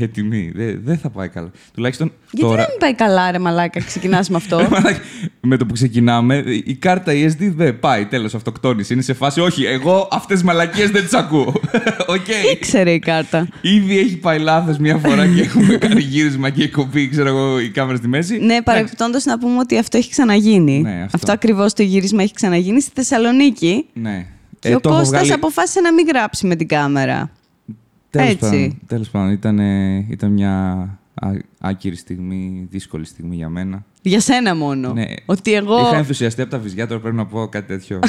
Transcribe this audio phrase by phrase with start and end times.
[0.00, 0.52] έτοιμη.
[0.54, 1.50] Δεν δεν θα πάει καλά.
[1.74, 2.60] Τουλάχιστον Γιατί τώρα.
[2.62, 5.00] να μην πάει καλά, ρε Μαλάκα, ξεκινάς με αυτό; Μαλάκα,
[5.40, 8.06] με το που ξεκινάμε, η κάρτα η SD δεν πάει.
[8.06, 8.92] Τέλος, αυτοκτόνηση.
[8.92, 11.54] Είναι σε φάση, όχι, εγώ αυτές τις μαλακίες δεν τις ακούω.
[12.16, 12.26] Οκ.
[12.52, 17.08] Ήξερε η κάρτα; Ήδη έχει πάει λάθος μια φορά και έχουμε κάνει γύρισμα και κοπεί,
[17.08, 18.38] ξέρω εγώ, η κάμερα στη μέση.
[18.38, 20.80] Ναι, παρεμπιπτόντως να πούμε ότι αυτό έχει ξαναγίνει.
[20.80, 21.08] Ναι, αυτό.
[21.12, 23.86] αυτό ακριβώς το γύρισμα έχει ξαναγίνει στη Θεσσαλονίκη.
[23.92, 24.26] Ναι.
[24.58, 27.30] Και ο το έχω Κώστας βγάλει- αποφάσισε να μην γράψει με την κάμερα.
[28.16, 28.40] Τέλος έτσι.
[28.50, 30.52] Πάντων, τέλος πάντων, ήταν, ε, ήταν μια
[31.14, 31.28] α,
[31.60, 33.84] άκυρη στιγμή, δύσκολη στιγμή για μένα.
[34.02, 34.92] Για σένα μόνο.
[34.92, 35.04] Ναι.
[35.26, 35.80] Ότι εγώ.
[35.80, 37.98] Είχα ενθουσιαστεί από τα βυζιά, τώρα πρέπει να πω κάτι τέτοιο.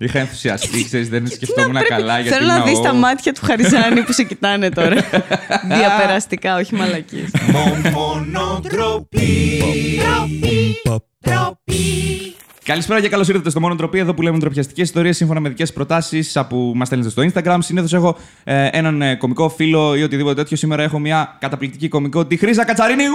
[0.00, 3.40] Είχα ενθουσιαστεί, ξέρεις, δεν σκεφτόμουν Πρέπει- καλά γιατί Θέλω να δεις ο- τα μάτια του
[3.44, 4.96] Χαριζάνη που σε κοιτάνε τώρα.
[5.78, 7.30] Διαπεραστικά, όχι μαλακίες.
[12.68, 13.98] Καλησπέρα και καλώς ήρθατε στο Μόνο Τροπή.
[13.98, 17.58] Εδώ που λέμε ντροπιαστικές ιστορίες σύμφωνα με δικές προτάσεις που μας στέλνετε στο Instagram.
[17.60, 20.56] Συνήθως έχω ε, έναν ε, κωμικό φίλο ή οτιδήποτε τέτοιο.
[20.56, 23.04] Σήμερα έχω μια καταπληκτική κωμικό, τη Χρύσα Κατσαρίνη.
[23.04, 23.12] Ου!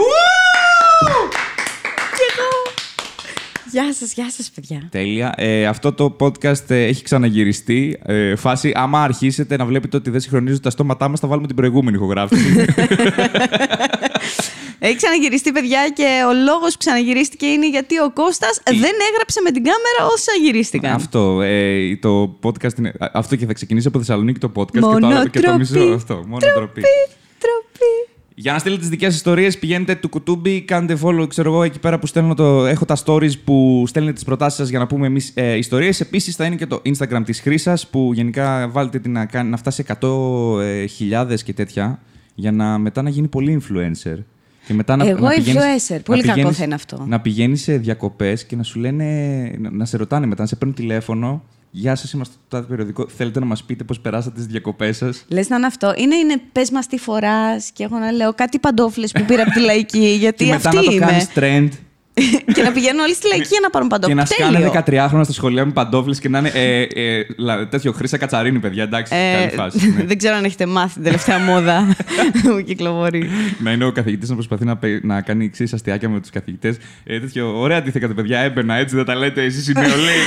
[3.71, 4.87] Γεια σας, γεια σας παιδιά.
[4.91, 5.33] Τέλεια.
[5.37, 7.99] Ε, αυτό το podcast ε, έχει ξαναγυριστεί.
[8.05, 11.55] Ε, φάση, άμα αρχίσετε να βλέπετε ότι δεν συγχρονίζουν τα στόματά μας, θα βάλουμε την
[11.55, 12.65] προηγούμενη ηχογράφηση.
[14.85, 19.51] Έχει ξαναγυριστεί, παιδιά, και ο λόγος που ξαναγυρίστηκε είναι γιατί ο Κώστας δεν έγραψε με
[19.51, 20.91] την κάμερα όσα γυρίστηκαν.
[20.93, 21.41] αυτό.
[21.41, 24.87] Ε, το podcast είναι, α, αυτό και θα ξεκινήσει από Θεσσαλονίκη το podcast και το,
[24.89, 25.93] Μόνο άλλο- και το μισό τροπή.
[25.93, 26.13] αυτό.
[26.27, 26.81] Μόνο τροπή.
[27.39, 27.91] Τροπή.
[28.35, 31.99] Για να στείλετε τις δικές ιστορίες, πηγαίνετε του κουτούμπι, κάντε follow, ξέρω εγώ, εκεί πέρα
[31.99, 32.65] που στέλνω το.
[32.65, 35.99] Έχω τα stories που στέλνετε τις προτάσεις σας για να πούμε εμείς ε, ιστορίες.
[36.01, 39.57] Επίσης θα είναι και το Instagram της Χρύσα που γενικά βάλετε την να, κάνει, να
[39.57, 41.99] φτάσει 100.000 και τέτοια
[42.35, 44.17] για να μετά να γίνει πολύ influencer.
[44.65, 45.95] Και μετά να, Εγώ να πηγαίνεις- influencer.
[45.95, 47.05] να Πολύ κακό πηγαίνεις- θα είναι αυτό.
[47.07, 49.05] Να πηγαίνεις σε διακοπές και να σου λένε.
[49.59, 51.43] να, να σε ρωτάνε μετά, να σε παίρνουν τηλέφωνο.
[51.75, 53.07] Γεια σας, είμαστε το τάδε περιοδικό.
[53.17, 55.93] Θέλετε να μας πείτε πώς περάσατε τις διακοπές σας; Λες να είναι αυτό.
[55.97, 59.51] Είναι, είναι πες μας τι φοράς και εγώ να λέω κάτι παντόφλες που πήρα από
[59.51, 60.07] τη λαϊκή.
[60.19, 61.05] Γιατί Και μετά αυτή να το είμαι.
[61.05, 61.69] κάνεις trend.
[62.53, 64.15] και να πηγαίνουν όλοι στη λαϊκή για να πάρουν Και παντόφλε.
[64.15, 64.71] να σκάνε
[65.19, 68.83] 13 στα σχολεία με παντόφλες και να είναι ε, ε, λα- τέτοιο Χρύσα Κατσαρίνη, παιδιά.
[68.83, 69.89] Εντάξει, καλή φάση.
[69.95, 70.01] ναι.
[70.01, 71.95] Ε, δεν ξέρω αν έχετε μάθει την τελευταία μόδα
[72.43, 73.29] που κυκλοφορεί.
[73.59, 76.77] να είναι ο καθηγητής να προσπαθεί να, πε- να κάνει εξής αστιάκια με τους καθηγητές.
[77.03, 78.39] Ε, τέτοιο, ωραία αντίθεκατε, παιδιά.
[78.39, 80.17] Έμπαινα έτσι, δεν τα λέτε εσείς οι νεολαίοι.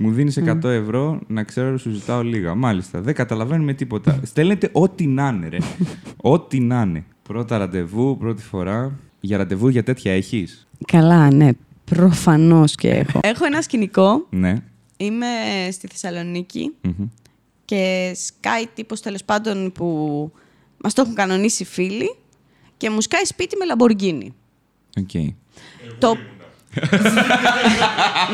[0.00, 2.54] Μου δίνεις 100 ευρώ να ξέρω σου ζητάω λίγα.
[2.54, 3.00] Μάλιστα.
[3.00, 4.20] Δεν καταλαβαίνουμε τίποτα.
[4.22, 5.56] Στέλνετε ό,τι να είναι, ρε.
[6.16, 7.04] ό,τι να είναι.
[7.28, 8.98] Πρώτα ραντεβού, πρώτη φορά.
[9.20, 11.50] Για ραντεβού για τέτοια έχεις; Καλά, ναι.
[11.84, 13.20] Προφανώς και έχω.
[13.32, 14.26] έχω ένα σκηνικό.
[14.30, 14.62] Ναι.
[14.96, 15.26] Είμαι
[15.72, 17.06] στη Θεσσαλονίκη Μμμ.
[17.64, 20.30] και σκάει τύπος τέλος πάντων που
[20.76, 22.16] μας το έχουν κανονίσει φίλοι
[22.76, 24.34] και μου σκάει σπίτι με Lamborghini.
[24.98, 25.34] OK.
[25.98, 26.16] Το...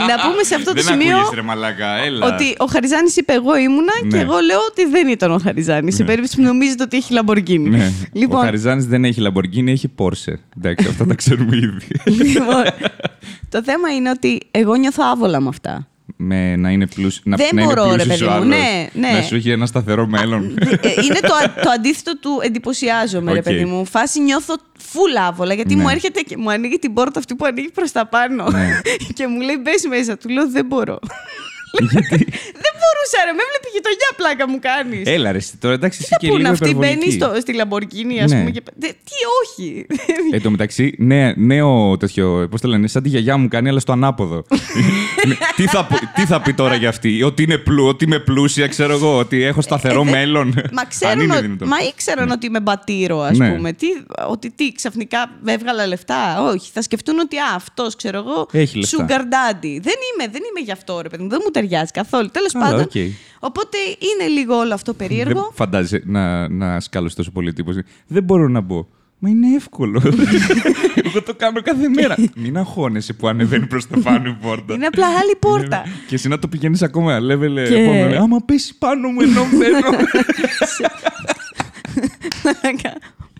[0.08, 1.86] να πούμε σε αυτό το Δεν σημείο ακούγεσαι, ρε μαλάκα.
[1.96, 2.26] Έλα.
[2.26, 4.22] ότι ο Χαριζάνης είπε εγώ ήμουνα και Ναι.
[4.22, 7.68] εγώ λέω ότι δεν ήταν ο Χαριζάνης σε περίπτωση που νομίζετε ότι έχει Lamborghini.
[7.68, 7.84] Ναι.
[7.86, 10.34] Ο Λοιπόν, Χαριζάνης δεν έχει Lamborghini, έχει Porsche.
[10.56, 11.86] Εντάξει, αυτά τα ξέρουμε ήδη.
[12.24, 12.62] λοιπόν,
[13.48, 15.88] το θέμα είναι ότι εγώ νιώθω άβολα με αυτά.
[16.22, 17.22] Με να είναι πλούσιο.
[17.24, 18.36] Να, Δεν να μπορώ, είναι ρε πλούσιος παιδί ο μου.
[18.36, 18.48] άλλος.
[18.48, 19.12] Ναι, ναι.
[19.12, 20.58] Να σου έχει ένα σταθερό μέλλον.
[20.60, 23.44] Ε, είναι το, α- το αντίθετο του εντυπωσιάζομαι, ρε Οκ.
[23.44, 23.84] παιδί μου.
[23.86, 25.82] Φάση νιώθω φουλ άβολα γιατί Ναι.
[25.82, 28.48] μου έρχεται και μου ανοίγει την πόρτα αυτή που ανοίγει προς τα πάνω.
[28.50, 28.68] Ναι.
[29.16, 30.16] και μου λέει μπες μέσα.
[30.16, 30.98] Του λέω δεν μπορώ.
[31.90, 32.24] Γιατί;
[32.64, 33.32] δεν μπορούσα, ρε.
[33.38, 35.04] Με βλέπει γειτονιά πλάκα μου κάνεις.
[35.16, 37.18] Έλα, ρε, εσύ, τώρα εντάξει, εσύ και Πού λίγο να αυτή μπαίνεις υπερβολική.
[37.18, 38.38] στο, στη Lamborghini, ας Ναι.
[38.38, 38.50] πούμε.
[38.50, 38.62] Και...
[38.82, 39.86] Δε- τι όχι.
[40.32, 42.46] Εν τω μεταξύ, νέα- νέο τέτοιο.
[42.50, 44.44] Πώς το λένε, σαν τη γιαγιά μου κάνει, αλλά στο ανάποδο.
[45.26, 48.18] Ναι, τι, θα, πω- τι θα πει τώρα για αυτή, Ότι, είναι πλου, ότι είμαι
[48.18, 50.54] πλούσια, ξέρω εγώ, ότι έχω σταθερό Ε, δε- μέλλον.
[50.72, 51.68] Μα Αν ξέρουν, είναι ότι- δυνατόν.
[51.70, 53.50] μα ήξεραν ότι είμαι μπατίρω, ας Ναι.
[53.54, 53.72] πούμε.
[53.72, 53.86] Τι,
[54.28, 56.70] ότι τι, ξαφνικά έβγαλα λεφτά; Όχι.
[56.72, 58.46] Θα σκεφτούν ότι α, αυτός ξέρω εγώ.
[58.52, 58.96] Έχει λεφτά.
[59.06, 59.62] Sugar daddy.
[59.62, 61.28] Δεν είμαι, δεν είμαι γι' αυτό, ρε παιδί μου.
[61.28, 62.28] Δεν μου ταιριάζει καθόλου.
[62.32, 62.82] Τέλος Αλλά, πάντων.
[62.84, 62.90] οκ.
[63.38, 65.50] Οπότε είναι λίγο όλο αυτό Δεν περίεργο.
[65.54, 67.72] φαντάζεσαι να, να σκάλωσε τόσο πολύ τύπο.
[68.06, 68.86] Δεν μπορώ να μπω.
[69.22, 70.02] Μα είναι εύκολο.
[71.04, 72.16] Εγώ το κάνω κάθε μέρα.
[72.34, 74.74] Μην αγχώνεσαι που ανεβαίνει προς τα πάνω η πόρτα.
[74.74, 75.82] Είναι απλά άλλη πόρτα.
[76.08, 78.22] Και εσύ να το πηγαίνεις ακόμα level Και- επόμενο.
[78.22, 79.96] Άμα πέσει πάνω μου ενώ μπαίνω.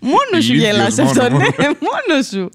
[0.01, 1.39] μόνος σου Ηλίθιος, γελάς μόνο, αυτό, μόνο.
[1.59, 2.49] ναι, μόνος σου.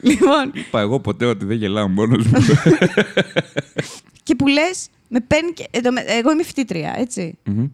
[0.00, 2.42] Λοιπόν, Είπα εγώ ποτέ ότι δεν γελάω μόνος μου.
[4.22, 5.68] και που λες, με παίρνει και.
[5.70, 7.38] εδώ με- Εγώ είμαι φοιτήτρια, έτσι.
[7.44, 7.66] Μμμ.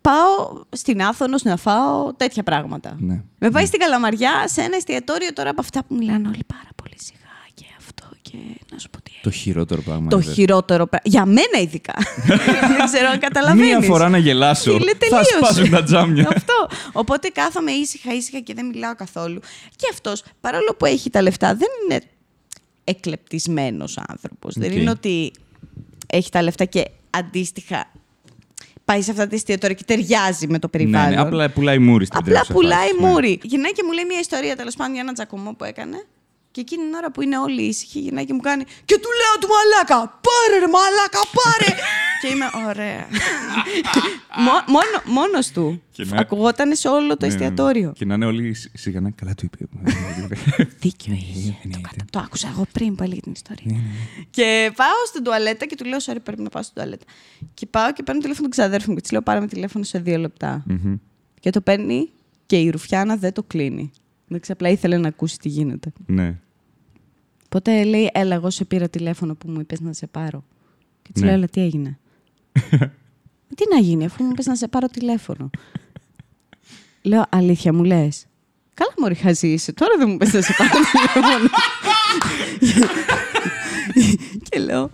[0.00, 2.96] Πάω στην Άθωνος να φάω τέτοια πράγματα.
[3.00, 3.22] Ναι.
[3.38, 6.94] Με πάει στην Καλαμαριά σε ένα εστιατόριο τώρα από αυτά που μιλάνε όλοι πάρα πολύ
[6.96, 7.18] σιγά
[7.54, 8.36] και αυτό και
[8.72, 10.08] να σου πω τι Το χειρότερο πράγμα.
[10.08, 10.32] Το ever.
[10.32, 11.08] χειρότερο πράγμα.
[11.10, 11.94] Για μένα ειδικά.
[12.76, 13.70] Δεν ξέρω αν καταλαβαίνεις.
[13.70, 14.72] Μία φορά να γελάσω.
[14.72, 15.36] Φίλε, θα τελείωσε.
[15.36, 16.28] σπάσουν τα τζάμια.
[16.36, 16.68] Αυτό.
[16.92, 19.40] Οπότε κάθομαι ήσυχα, ήσυχα και δεν μιλάω καθόλου.
[19.76, 22.00] Και αυτός, παρόλο που έχει τα λεφτά, δεν είναι
[22.84, 24.54] εκλεπτισμένος άνθρωπος.
[24.58, 24.76] Δεν Οκ.
[24.76, 25.32] είναι ότι
[26.06, 27.90] έχει τα λεφτά και αντίστοιχα
[28.84, 31.10] πάει σε αυτά τα εστιατόρια και ταιριάζει με το Ναι, περιβάλλον.
[31.14, 33.06] ναι, απλά πουλάει μούρη στην Απλά τρέχουσα πουλάει φάση, ναι.
[33.08, 33.40] μούρη.
[33.42, 36.06] Γυρνάει και μου λέει μια ιστορία τέλος πάντων για ένα τσακωμό που έκανε.
[36.50, 39.34] Και εκείνη την ώρα που είναι όλοι ήσυχοι, γυρνάει και μου κάνει Και του λέω
[39.40, 41.70] του μαλάκα, πάρε ρε μαλάκα, πάρε!
[42.20, 43.06] Και είμαι ωραία.
[44.46, 45.82] Μό- μόνο, μόνος του.
[45.92, 47.44] Και να- Ακουγόταν σε όλο το Ναι, ναι.
[47.44, 47.92] εστιατόριο.
[47.92, 49.64] Και να είναι όλοι σ- σιγά να καλά του είπε.
[50.80, 51.58] Δίκιο έχει.
[51.64, 51.88] ναι, το, ναι.
[51.88, 53.76] κατα- το άκουσα εγώ πριν που έλεγε την ιστορία.
[54.30, 57.04] Και πάω στην τουαλέτα και του λέω: Sorry, πρέπει να πάω στην τουαλέτα.
[57.54, 59.98] Και πάω και παίρνω τηλέφωνο του ξαδέρφου μου και της λέω: Πάρε με τηλέφωνο σε
[59.98, 60.62] δύο λεπτά.
[60.66, 60.96] Μμμ.
[61.40, 62.08] Και το παίρνει
[62.46, 63.90] και η Ρουφιάνα δεν το κλείνει.
[64.28, 65.92] Εντάξει, απλά ήθελε να ακούσει τι γίνεται.
[66.06, 66.38] Ναι.
[67.44, 70.44] Οπότε λέει: Έλα, εγώ σε πήρα τηλέφωνο που μου είπες να σε πάρω.
[71.02, 71.28] Και της Ναι.
[71.28, 71.98] λέω: Έλα, τι έγινε.
[72.70, 75.50] «Ε, τι να γίνει, αφού μου είπε να σε πάρω τηλέφωνο.
[77.02, 78.26] λέω: Αλήθεια, μου λες.
[78.74, 79.72] Καλά, Μωρή, χαζή είσαι.
[79.72, 81.48] Τώρα δεν μου πες να σε πάρω τηλέφωνο.
[84.48, 84.90] και λέω: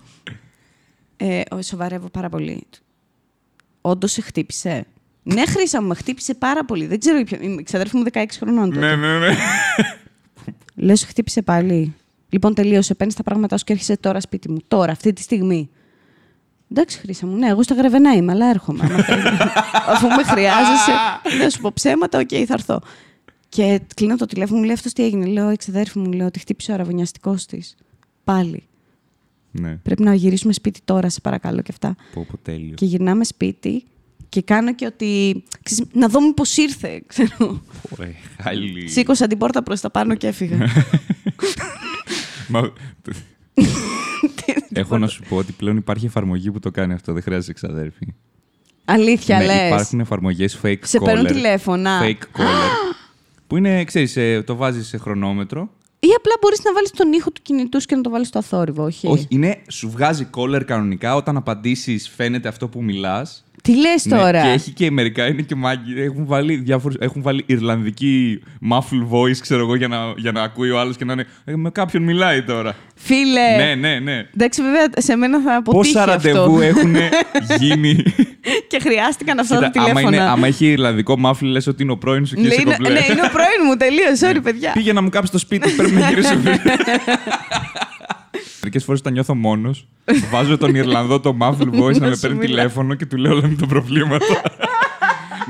[1.17, 2.67] ε, «Ω, Σοβαρεύω πάρα πολύ.
[3.81, 4.87] Όντως σε χτύπησε.
[5.23, 6.87] Ναι, Χρήσα μου, με χτύπησε πάρα πολύ.
[6.87, 7.39] Δεν ξέρω ποιο.
[7.41, 8.97] Η ξαδέρφη μου 16 χρονών τότε.
[8.97, 9.35] Ναι, ναι, ναι.
[10.75, 11.95] Λέω, σε χτύπησε πάλι.
[12.29, 12.95] Λοιπόν, τελείωσε.
[12.95, 14.57] Παίρνεις τα πράγματά σου και έρχεσαι τώρα σπίτι μου.
[14.69, 15.71] Τώρα, αυτή τη στιγμή.
[16.75, 18.85] Εντάξει, Χρήσα μου, ναι, εγώ στα γρεβενά είμαι, αλλά έρχομαι.
[18.91, 19.25] άμα θέλεις.
[19.93, 20.93] Αφού με χρειάζεσαι,
[21.39, 22.81] δεν σου πω ψέματα, οκ, θα έρθω.
[23.49, 26.39] Και κλείνω το τηλέφωνο, μου λέει αυτός τι έγινε; Λέω, η ξαδέρφη μου, λέω, ότι
[26.39, 27.75] χτύπησε ο αραβωνιαστικός της.
[28.25, 28.63] Πάλι.
[29.51, 29.77] Ναι.
[29.83, 31.97] Πρέπει να γυρίσουμε σπίτι τώρα, σε παρακαλώ και αυτά.
[32.15, 32.75] Πω, πω, τέλειο.
[32.75, 33.85] Και γυρνάμε σπίτι
[34.29, 35.43] και κάνω και ότι.
[35.63, 37.63] Ξέρεις, να δω μήπως ήρθε, ξέρω.
[37.91, 38.89] Ωραία, χάλι.
[38.89, 40.57] Σήκωσα την πόρτα προς τα πάνω και έφυγα.
[42.49, 42.73] Μα-
[44.75, 47.13] Έχω να σου πω ότι πλέον υπάρχει εφαρμογή που το κάνει αυτό.
[47.13, 48.15] Δεν χρειάζεται εξαδέρφη.
[48.85, 49.67] Αλήθεια, Ναι, λες.
[49.67, 51.05] υπάρχουν εφαρμογές fake Σε caller.
[51.05, 52.01] παίρνουν τηλέφωνα.
[52.03, 52.95] Fake caller.
[53.47, 55.69] που είναι, ξέρεις, ε, το βάζεις σε χρονόμετρο.
[56.01, 58.39] Ή απλά μπορείς να βάλεις τον ήχο του κινητού σου και να το βάλεις στο
[58.39, 61.15] αθόρυβο, όχι; Όχι, είναι, σου βγάζει caller κανονικά.
[61.15, 63.45] Όταν απαντήσεις φαίνεται αυτό που μιλάς.
[63.63, 66.01] Τι λες Ναι, τώρα; και έχει και μερικά είναι και μάγκη.
[66.03, 70.71] Έχουν βάλει, διάφορους, έχουν βάλει Ιρλανδική muffle voice, ξέρω εγώ, για να, για να ακούει
[70.71, 71.27] ο άλλος και να είναι.
[71.45, 72.75] «Ε, με κάποιον μιλάει τώρα.
[72.95, 73.57] Φίλε.
[73.57, 74.27] Ναι, ναι, ναι.
[74.35, 76.29] Εντάξει, βέβαια, σε μένα θα αποτύχει Πόσα αυτό.
[76.29, 76.95] ραντεβού έχουν
[77.61, 78.03] γίνει;
[78.69, 80.17] και χρειάστηκαν αυτά Κοίτα, τα άμα, τηλέφωνα.
[80.17, 82.71] είναι, άμα έχει Ιρλανδικό muffle, λες ότι είναι ο πρώην σου και Ναι, είσαι είναι,
[82.73, 82.89] κομπλέ.
[82.89, 84.21] ναι, είναι ο πρώην μου, τελείως.
[84.21, 84.73] Sorry, παιδιά.
[84.73, 86.35] Πήγε να μου κάψει το σπίτι, πρέπει να γυρίσω.
[88.75, 89.87] Μερικές φορές όταν νιώθω μόνος,
[90.31, 92.47] βάζω τον Ιρλανδό το muffle voice να με σου παίρνει μιλά.
[92.57, 94.43] τηλέφωνο και του λέω όλα μου τα προβλήματα.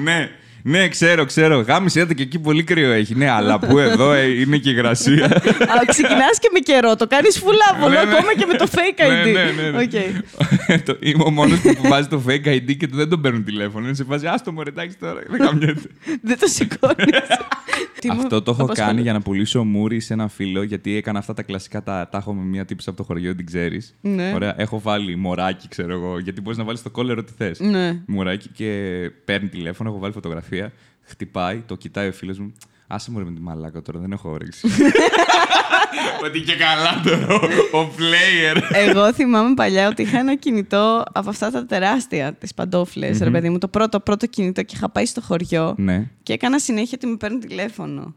[0.05, 0.31] ναι,
[0.63, 1.61] ναι, ξέρω, ξέρω.
[1.61, 3.15] Γάμισε το και εκεί πολύ κρύο έχει.
[3.15, 5.43] Ναι, αλλά που εδώ ε, είναι και υγρασία.
[5.87, 8.11] Ξεκινάς και με καιρό, το κάνεις φουλάβολο Ναι, ναι.
[8.17, 9.33] ακόμα και με το fake Ναι, ID.
[9.33, 9.79] ναι, ναι, ναι.
[9.79, 10.83] Οκ.
[10.87, 13.87] Το- Είμαι ο μόνος που βάζει το fake ID και του δεν τον παίρνουν τηλέφωνο.
[13.87, 15.21] Είναι σε φάση, άστο μου ρετάκι τώρα.
[15.29, 15.89] Δεν καμιέται.
[16.23, 17.19] Δεν το σηκώνεις.
[18.09, 21.43] Αυτό το έχω κάνει για να πουλήσω μούρι σε ένα φίλο, γιατί έκανα αυτά τα
[21.43, 21.83] κλασικά.
[21.83, 23.97] Τα, τα έχω με μία τύψη από το χωριό, την ξέρεις.
[24.01, 24.33] Ναι.
[24.35, 27.61] Ωραία, έχω βάλει μωράκι, ξέρω εγώ, γιατί μπορείς να βάλεις το κόλλερο ό,τι θες.
[27.61, 28.03] Ναι.
[28.07, 30.73] Μωράκι και παίρνει τηλέφωνο, έχω βάλει φωτογραφία,
[31.03, 32.53] χτυπάει, το κοιτάει ο φίλος μου.
[32.95, 34.69] Άσε μου ρε με τη μαλάκα τώρα, δεν έχω όρεξη.
[36.25, 38.61] Ότι και καλά τώρα, ο- ο player.
[38.73, 43.49] Εγώ θυμάμαι παλιά ότι είχα ένα κινητό από αυτά τα τεράστια, τις παντόφλες, ρε παιδί
[43.51, 43.59] μου.
[43.59, 46.11] Το πρώτο, πρώτο κινητό και είχα πάει στο χωριό ναι.
[46.23, 48.15] και έκανα συνέχεια ότι με παίρνουν τηλέφωνο.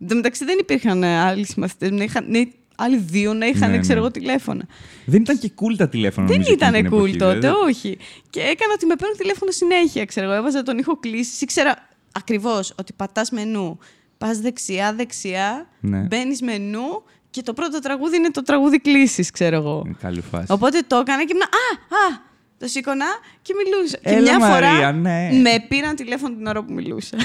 [0.00, 1.90] Εν τω μεταξύ δεν υπήρχαν ε, άλλοι συμμαθητές.
[1.90, 2.04] Ναι,
[2.76, 4.04] άλλοι δύο να είχαν, Ναι, ξέρω ναι.
[4.04, 4.64] εγώ, τηλέφωνα.
[5.04, 6.26] Δεν ήταν και cool τα τηλέφωνα.
[6.26, 7.98] Δεν νομίζω, εκείνη ήταν την cool εποχή, τότε, δεν- όχι.
[8.30, 10.34] Και έκανα ότι με παίρνουν τηλέφωνο συνέχεια, ξέρω εγώ.
[10.36, 11.44] Έβαζα τον ήχο κλήση.
[11.44, 13.78] Ήξερα ακριβώς ότι πατάς μενού.
[14.18, 15.98] Πας δεξιά, δεξιά, Ναι.
[15.98, 19.82] μπαίνεις μενού και το πρώτο τραγούδι είναι το τραγούδι κλήση, ξέρω εγώ.
[19.86, 20.46] Είναι Καλή φάση.
[20.52, 21.42] Οπότε το έκανα και ήμουν.
[21.42, 22.26] Α, α!
[22.58, 23.04] Το σήκωνα
[23.42, 23.96] και μιλούσα.
[23.96, 25.28] και Έλα, μια Μαρία, φορά ναι.
[25.42, 27.16] με πήραν τηλέφωνο την ώρα που μιλούσα.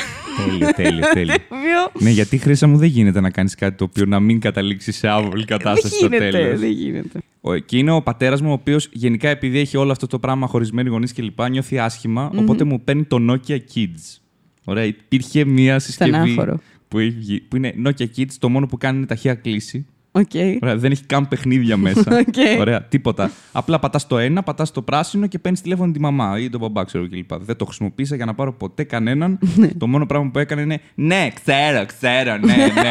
[0.46, 1.36] τέλειο, τέλειο, τέλειο.
[1.50, 4.98] Βιο- ναι, γιατί χρήσα μου δεν γίνεται να κάνεις κάτι το οποίο να μην καταλήξεις
[4.98, 6.60] σε άβολη κατάσταση δεν στο γίνεται, τέλος.
[6.60, 7.20] δεν γίνεται.
[7.66, 10.90] Και είναι ο πατέρας μου, ο οποίος γενικά επειδή έχει όλο αυτό το πράγμα χωρισμένοι
[10.90, 11.50] γονείς κλπ.
[11.50, 14.18] νιώθει άσχημα, οπότε μου παίρνει το Nokia Kids.
[14.66, 16.60] Ωραία, υπήρχε μία συσκευή Στενάχωρο.
[16.94, 19.86] Που, έχει βγει- που είναι Nokia Kids, το μόνο που κάνει είναι ταχεία κλίση.
[20.12, 20.32] Οκ.
[20.62, 22.04] Ωραία, δεν έχει καν παιχνίδια μέσα.
[22.28, 22.60] Οκ.
[22.60, 23.32] Ωραία, τίποτα.
[23.52, 26.84] Απλά πατάς το ένα, πατάς το πράσινο και παίρνεις τηλέφωνο τη μαμά ή τον μπαμπά,
[26.84, 27.34] ξέρω κλπ.
[27.40, 29.40] Δεν το χρησιμοποίησα για να πάρω ποτέ κανέναν.
[29.56, 29.68] Ναι.
[29.68, 32.90] το μόνο πράγμα που έκανε είναι Ναι, ξέρω, ξέρω, ναι, ναι.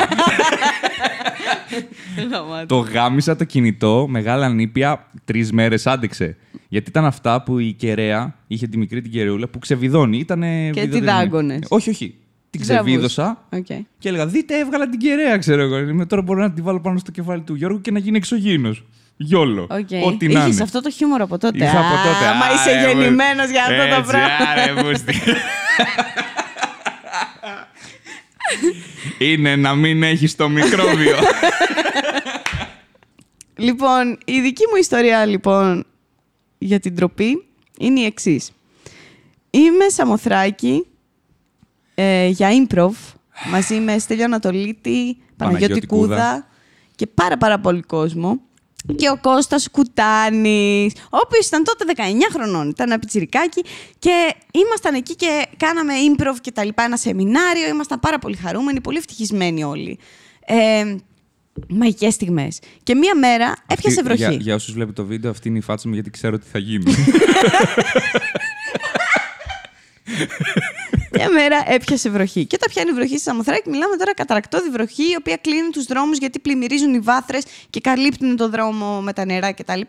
[2.30, 2.66] Γαμάτο.
[2.66, 6.37] το γάμησα το κινητό, μεγάλα νήπια, τρεις μέρες άντεξε.
[6.68, 10.16] Γιατί ήταν αυτά που η κεραία είχε τη μικρή την κεραιούλα που ξεβιδώνει.
[10.18, 11.00] Ήτανε Και βιδωμένη.
[11.00, 11.66] τη δάγκωνες.
[11.68, 12.14] Όχι, όχι.
[12.52, 12.85] Την Ζαβούς.
[12.85, 13.64] ξεβίδωσα Οκ.
[13.99, 15.78] και έλεγα: Δείτε, έβγαλα την κεραία, ξέρω εγώ.
[15.78, 18.85] Είμαι, τώρα μπορώ να τη βάλω πάνω στο κεφάλι του Γιώργου και να γίνει εξωγήινος.
[19.16, 19.62] Γιόλο.
[19.62, 20.04] Οκ.
[20.04, 20.62] Ό,τι να Είχες είναι.
[20.62, 22.26] αυτό το χιούμορ από τότε; Είχα από τότε.
[22.26, 24.50] Α, Μα Α, είσαι ρε, γεννημένος για αυτό το έτσι, πράγμα.
[24.50, 25.14] άρε, μούστη.
[29.18, 31.16] Είναι να μην έχεις το μικρόβιο.
[33.56, 35.85] Λοιπόν, η δική μου ιστορία λοιπόν
[36.59, 37.44] για την τροπή
[37.78, 38.50] είναι η εξής.
[39.50, 40.87] Είμαι Σαμοθράκη
[41.94, 42.92] ε, για improv
[43.50, 46.06] μαζί με Στέλιο Ανατολίτη, Παναγιώτη Παναγιώτη Κούδα.
[46.06, 46.46] Κούδα
[46.94, 48.40] και πάρα πάρα πολύ κόσμο.
[48.96, 52.00] Και ο Κώστας Κουτάνης, ο οποίος ήταν τότε 19
[52.32, 53.64] χρονών, ήταν ένα πιτσιρικάκι
[53.99, 58.80] και ήμασταν εκεί και κάναμε improv και τα λοιπά, ένα σεμινάριο, ήμασταν πάρα πολύ χαρούμενοι,
[58.80, 59.99] πολύ ευτυχισμένοι όλοι.
[60.46, 60.96] Ε,
[61.68, 62.58] μαγικές στιγμές.
[62.82, 64.20] Και μία μέρα έπιασε Αυτή- βροχή.
[64.22, 66.58] Για, για όσους βλέπουν το βίντεο, αυτή είναι η φάτσα μου γιατί ξέρω τι θα
[66.58, 66.94] γίνει.
[71.22, 72.44] Μια μέρα έπιασε βροχή.
[72.46, 76.18] Και όταν πιάνει βροχή στη Σαμοθράκη, μιλάμε τώρα καταρακτώδη βροχή, η οποία κλείνει τους δρόμους
[76.18, 79.80] γιατί πλημμυρίζουν οι βάθρες και καλύπτουν το δρόμο με τα νερά κτλ.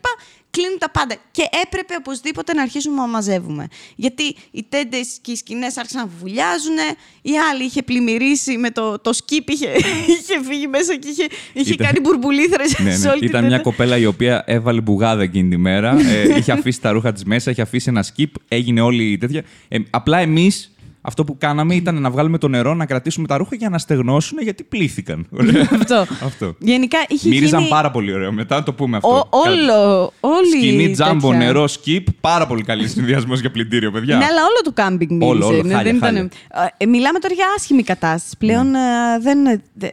[0.51, 1.15] Κλείνουν τα πάντα.
[1.31, 3.67] Και έπρεπε οπωσδήποτε να αρχίσουμε να μαζεύουμε.
[3.95, 6.75] Γιατί οι τέντες και οι σκηνές άρχισαν να βουλιάζουν.
[7.21, 9.67] Η άλλη είχε πλημμυρίσει με το, το σκύπ, είχε,
[10.19, 13.09] είχε φύγει μέσα και είχε, είχε Ήταν- κάνει μπουρμπουλήθρες ναι, σε ναι.
[13.09, 13.61] όλη την Ήταν μια τέντα.
[13.63, 15.97] κοπέλα η οποία έβαλε μπουγάδα εκείνη τη μέρα.
[15.99, 19.43] ε, είχε αφήσει τα ρούχα της μέσα, είχε αφήσει ένα skip, έγινε όλη η τέτοια.
[19.67, 20.72] Ε, απλά εμείς
[21.05, 24.37] αυτό που κάναμε ήταν να βγάλουμε το νερό, να κρατήσουμε τα ρούχα για να στεγνώσουν
[24.41, 25.27] γιατί πλήθηκαν.
[25.31, 25.61] Ωραία.
[25.79, 26.05] Αυτό.
[26.25, 26.55] αυτό.
[26.59, 28.31] Γενικά είχε Μύριζαν γίνει πάρα πολύ ωραίο.
[28.31, 29.09] Μετά να το πούμε αυτό.
[29.09, 31.45] ο- όλο, όλη Σκηνή, η τζάμπο, τέτοια.
[31.45, 32.03] νερό, skip.
[32.21, 34.17] Πάρα πολύ καλή συνδυασμός για πλυντήριο, παιδιά.
[34.17, 35.29] Ναι, αλλά όλο το κάμπινγκ μίλησε.
[35.31, 36.13] Όλο, όλο, ναι, χάλια, δεν ήταν...
[36.15, 36.73] χάλια.
[36.77, 38.37] Ε, μιλάμε τώρα για άσχημη κατάσταση.
[38.37, 38.79] Πλέον ε,
[39.21, 39.61] δεν.
[39.73, 39.87] δε-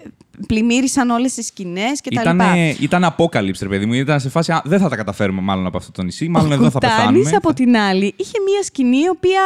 [0.46, 2.54] πλημμύρισαν όλες οι σκηνές και τα Ήταν, λοιπά.
[2.80, 3.92] ήταν απόκαλυψη, ρε παιδί μου.
[3.92, 4.52] Ήταν σε φάση.
[4.52, 6.28] «Α, δεν θα τα καταφέρουμε μάλλον από αυτό το νησί.
[6.28, 7.30] Μάλλον Ο εδώ θα Κουτάνης, πεθάνουμε.
[7.36, 9.40] από την άλλη, είχε μία σκηνή η οποία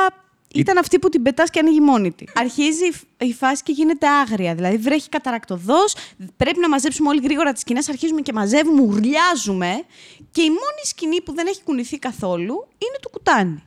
[0.54, 2.24] ήταν αυτή που την πετάς και ανοίγει μόνη τη.
[2.34, 4.54] Αρχίζει η φ- η φάση και γίνεται άγρια.
[4.54, 5.94] Δηλαδή βρέχει καταρακτοδός,
[6.36, 9.82] πρέπει να μαζέψουμε όλοι γρήγορα τις σκηνές, αρχίζουμε και μαζεύουμε, ουρλιάζουμε
[10.30, 13.62] και η μόνη σκηνή που δεν έχει κουνηθεί καθόλου είναι του κουτάνι.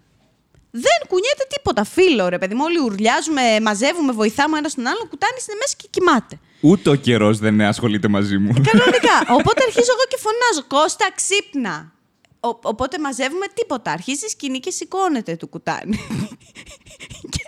[0.72, 1.84] Δεν κουνιέται τίποτα.
[1.84, 2.62] Φίλο, ρε παιδί μου.
[2.66, 5.00] Όλοι ουρλιάζουμε, μαζεύουμε, βοηθάμε ο ένας τον άλλο.
[5.04, 6.40] Ο κουτάνι είναι μέσα και κοιμάται.
[6.62, 8.54] Ούτε ο καιρός δεν ασχολείται μαζί μου.
[8.72, 9.16] Κανονικά.
[9.40, 10.68] Οπότε αρχίζω εγώ και φωνάζω.
[10.68, 11.92] Κώστα, ξύπνα.
[12.40, 13.92] Ο- οπότε μαζεύουμε τίποτα.
[13.92, 15.98] Αρχίζει η σκηνή και σηκώνεται του κουτάνι.
[17.34, 17.42] και,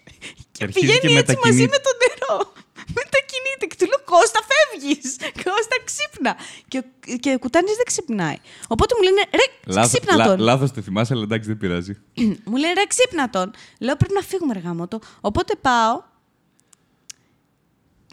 [0.52, 2.54] και αρχίζει πηγαίνει και έτσι μετακινεί- μαζί με το νερό.
[2.94, 5.16] Μετακινείται και του λέω Κώστα φεύγεις.
[5.46, 6.36] Κώστα ξύπνα.
[6.68, 8.36] Και, ο- και ο κουτάνης δεν ξυπνάει.
[8.68, 10.40] Οπότε μου λένε ρε ξύπνα τον.
[10.40, 11.98] Λάθος το θυμάσαι, αλλά εντάξει δεν πειράζει.
[12.50, 13.52] μου λένε ρε ξύπνα τον.
[13.80, 15.00] Λέω πρέπει να φύγουμε ρε γαμώτο.
[15.22, 16.02] Οπότε πάω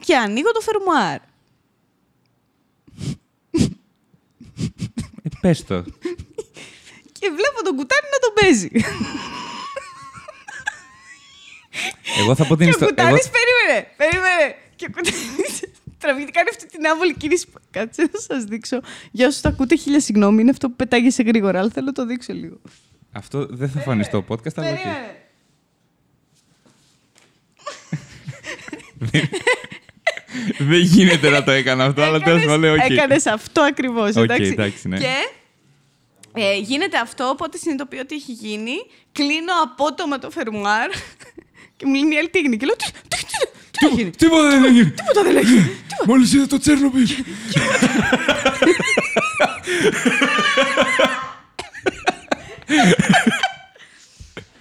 [0.00, 1.18] και ανοίγω το φερμουάρ.
[5.22, 5.84] Ε, πες το.
[7.26, 8.70] Και βλέπω τον κουτάνι να τον παίζει.
[12.20, 12.94] Εγώ θα πω την Και ο ιστορία.
[12.94, 14.46] Κουτάνης περίμενε, περίμενε.
[14.76, 15.54] Και ο Κουτάνης
[15.98, 17.46] τραβήξει, κάνει αυτή την άβολη κίνηση.
[17.70, 18.80] Κάτσε να σας δείξω.
[19.10, 22.06] Για όσους το ακούτε, χίλια συγγνώμη, είναι αυτό που πετάγεσαι γρήγορα, αλλά θέλω να το
[22.06, 22.56] δείξω λίγο.
[23.12, 24.76] Αυτό δεν θα φανεί στο podcast, αλλά οκ.
[24.76, 25.14] Περίμενε.
[30.58, 32.90] Δεν γίνεται να το έκανα αυτό, αλλά τέλος πάντων λέω οκ.
[32.90, 34.50] Έκανες αυτό ακριβώς, Οκ, εντάξει.
[34.50, 34.98] εντάξει, ναι.
[34.98, 35.14] Και
[36.38, 38.74] ε, γίνεται αυτό, οπότε συνειδητοποιώ ότι έχει γίνει.
[39.12, 40.90] Κλείνω απότομα το φερμουάρ
[41.76, 42.56] και μου λένε η άλλη τι έγινε.
[42.56, 44.10] Και λέω, τι, τι, τι, τι έγινε.
[44.10, 44.90] Τίποτα δεν έγινε.
[44.90, 45.70] Τίποτα δεν έγινε.
[46.06, 47.06] Μόλις είδα το Τσέρνομπιλ.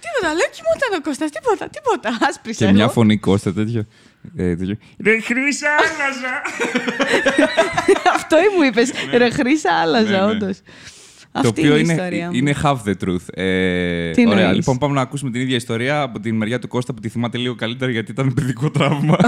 [0.00, 2.26] Τίποτα, λέω κοιμόταν ο Κώστας, τίποτα, τίποτα.
[2.28, 2.72] Άσπρισα Και εγώ.
[2.72, 3.86] μια φωνή Κώστα τέτοιο.
[4.36, 4.76] Ε, τέτοιο.
[5.04, 6.42] Ρε Χρύσα, άλλαζα.
[8.14, 8.92] Αυτό μου είπες.
[9.12, 10.50] Ρε Χρύσα, άλλαζα, Ναι,
[11.36, 11.40] ναι.
[11.40, 11.42] όντως.
[11.42, 12.34] Το Αυτή οποίο είναι η είναι, ιστορία μου.
[12.34, 13.42] είναι half the truth.
[13.42, 16.68] Ε, Τι ωραία, εννοείς; λοιπόν, πάμε να ακούσουμε την ίδια ιστορία από τη μεριά του
[16.68, 19.16] Κώστα που τη θυμάται λίγο καλύτερα γιατί ήταν παιδικό τραύμα.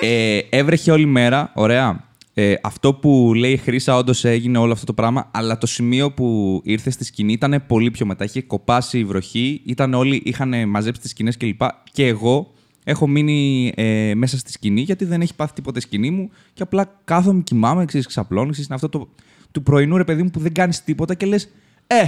[0.00, 2.12] ε, έβρεχε όλη μέρα, ωραία.
[2.36, 6.10] Ε, αυτό που λέει η Χρύσα, όντως έγινε όλο αυτό το πράγμα, αλλά το σημείο
[6.12, 8.24] που ήρθε στη σκηνή ήταν πολύ πιο μετά.
[8.24, 11.60] Είχε κοπάσει η βροχή, ήταν όλοι, είχαν μαζέψει τις σκηνές κλπ.
[11.92, 12.52] Και εγώ
[12.84, 16.62] έχω μείνει ε, μέσα στη σκηνή γιατί δεν έχει πάθει τίποτα η σκηνή μου και
[16.62, 18.50] απλά κάθομαι, κοιμάμαι, ξέρεις, ξαπλώνω.
[18.50, 19.08] ξέρεις, Είναι αυτό το,
[19.54, 21.48] του πρωινού ρε παιδί μου που δεν κάνεις τίποτα και λες,
[21.86, 22.04] Ε,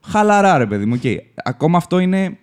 [0.00, 0.94] χαλαρά ρε παιδί μου.
[1.04, 1.10] οκ.
[1.44, 2.38] Ακόμα αυτό είναι.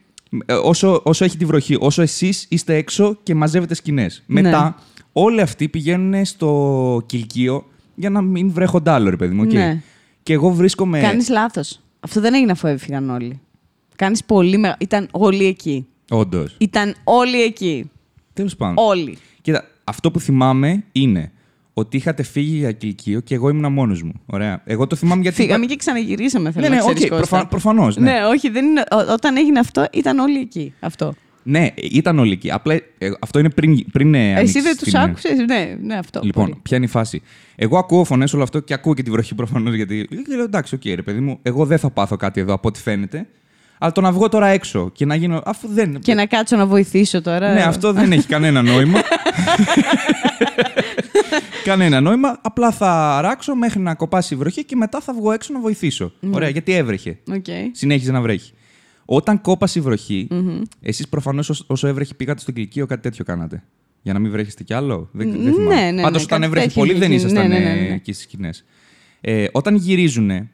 [0.45, 4.23] ε, Όσο, όσο έχει τη βροχή, όσο εσείς είστε έξω και μαζεύετε σκηνές.
[4.25, 4.41] Ναι.
[4.41, 4.75] Μετά,
[5.13, 7.65] όλοι αυτοί πηγαίνουν στο κυλικείο
[7.95, 9.41] για να μην βρέχονται άλλο, ρε παιδί μου.
[9.45, 9.53] οκ.
[9.53, 9.81] Ναι.
[10.23, 10.99] Και εγώ βρίσκομαι.
[10.99, 11.81] Κάνεις λάθος.
[11.99, 13.39] Αυτό δεν έγινε αφού έφυγαν όλοι.
[13.95, 14.77] Κάνεις πολύ μεγάλο.
[14.79, 15.87] Ήταν όλοι εκεί.
[16.09, 16.55] Όντως.
[16.59, 17.89] Ήταν όλοι εκεί.
[18.33, 18.75] Τέλος πάντων.
[18.87, 19.17] Όλοι.
[19.41, 21.31] Κοίτα, αυτό που θυμάμαι είναι
[21.79, 24.11] ότι είχατε φύγει για κυλικείο και εγώ ήμουν μόνος μου.
[24.25, 24.61] Ωραία.
[24.65, 25.41] Εγώ το θυμάμαι γιατί.
[25.41, 27.27] Φύγαμε και ξαναγυρίσαμε, θέλω Ναι, να ναι, ξέρεις, οκ, Κώστα.
[27.27, 28.11] προφα- προφανώς, ναι.
[28.11, 28.83] Ναι, όχι, δεν είναι...
[28.91, 30.73] ό- όταν έγινε αυτό, ήταν όλοι εκεί.
[30.79, 31.13] Αυτό.
[31.43, 32.51] Ναι, ήταν όλοι εκεί.
[32.51, 35.95] Απλά ε, αυτό είναι πριν, πριν ε, Εσύ ανοίξεις δεν τους την- άκουσες, ναι, ναι,
[35.95, 36.19] αυτό.
[36.23, 36.59] Λοιπόν, πολύ.
[36.63, 37.21] ποια είναι η φάση;
[37.55, 40.07] Εγώ ακούω φωνές όλο αυτό και ακούω και τη βροχή προφανώς γιατί.
[40.09, 42.79] Και λέω εντάξει, οκ, ρε παιδί μου, εγώ δεν θα πάθω κάτι εδώ από ό,τι
[42.79, 43.27] φαίνεται.
[43.81, 45.41] Αλλά το να βγω τώρα έξω και να γίνω.
[45.45, 45.99] Αφού δεν.
[45.99, 47.53] Και να κάτσω να βοηθήσω τώρα.
[47.53, 48.99] Ναι, αυτό δεν έχει κανένα νόημα.
[51.63, 52.39] κανένα νόημα.
[52.41, 56.11] Απλά θα ράξω μέχρι να κοπάσει η βροχή και μετά θα βγω έξω να βοηθήσω.
[56.31, 57.19] Ωραία, γιατί έβρεχε.
[57.31, 57.45] Οκ.
[57.71, 58.53] Συνέχιζε να βρέχει.
[59.05, 60.27] Όταν κόπασε η βροχή,
[60.81, 63.63] εσείς προφανώς όσο, όσο έβρεχε πήγατε στο κυλικείο, κάτι τέτοιο κάνατε.
[64.01, 65.09] Για να μην βρέχεστε κι άλλο.
[65.11, 65.75] Δεν, δεν Ναι, θυμάμαι.
[65.81, 67.21] ναι, ναι, Πάντως, κάτι όταν έβρεχε τέτοιο πολύ, είχε δεν γίνει.
[67.21, 67.93] ήσασταν Ναι, ναι, ναι, ε, ναι.
[67.95, 68.65] εκεί στις σκηνές.
[69.21, 70.49] Ε, όταν γυρίζουνε,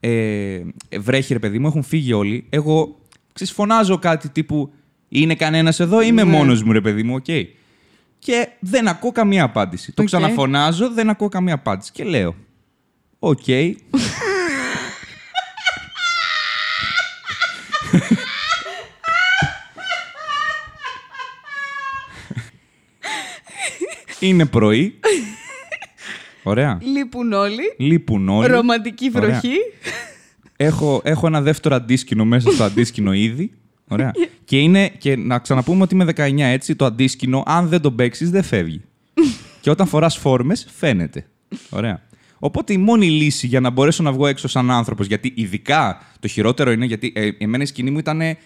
[0.00, 0.60] ε,
[0.98, 2.46] βρέχει ρε παιδί μου, έχουν φύγει όλοι.
[2.50, 2.98] Εγώ
[3.32, 4.72] ξέρεις, φωνάζω κάτι τύπου
[5.08, 6.30] Είναι κανένας εδώ, είμαι Ναι.
[6.30, 7.26] μόνος μου, ρε παιδί μου, οκ.
[8.26, 9.92] Και δεν ακούω καμία απάντηση.
[9.92, 10.08] Το Οκ.
[10.08, 11.92] ξαναφωνάζω, δεν ακούω καμία απάντηση.
[11.92, 12.34] Και λέω,
[13.18, 13.46] Οκ.
[24.20, 25.00] Είναι πρωί.
[26.42, 26.78] Ωραία.
[26.82, 27.74] Λείπουν όλοι.
[27.76, 28.48] Λείπουν όλοι.
[28.48, 29.28] Ρομαντική Ωραία.
[29.30, 29.56] βροχή.
[30.56, 33.52] Έχω, έχω ένα δεύτερο αντίσκηνο μέσα στο αντίσκηνο ήδη.
[33.88, 34.12] Ωραία.
[34.44, 38.30] και, είναι, και να ξαναπούμε ότι είμαι 19 έτσι, το αντίσκηνο, αν δεν το παίξεις,
[38.30, 38.80] δεν φεύγει.
[39.60, 41.26] και όταν φοράς φόρμες, φαίνεται.
[41.70, 42.04] Ωραία.
[42.38, 46.28] Οπότε η μόνη λύση για να μπορέσω να βγω έξω σαν άνθρωπος, γιατί ειδικά το
[46.28, 48.20] χειρότερο είναι γιατί ε, εμένα η σκηνή μου ήταν.
[48.20, 48.36] Ε,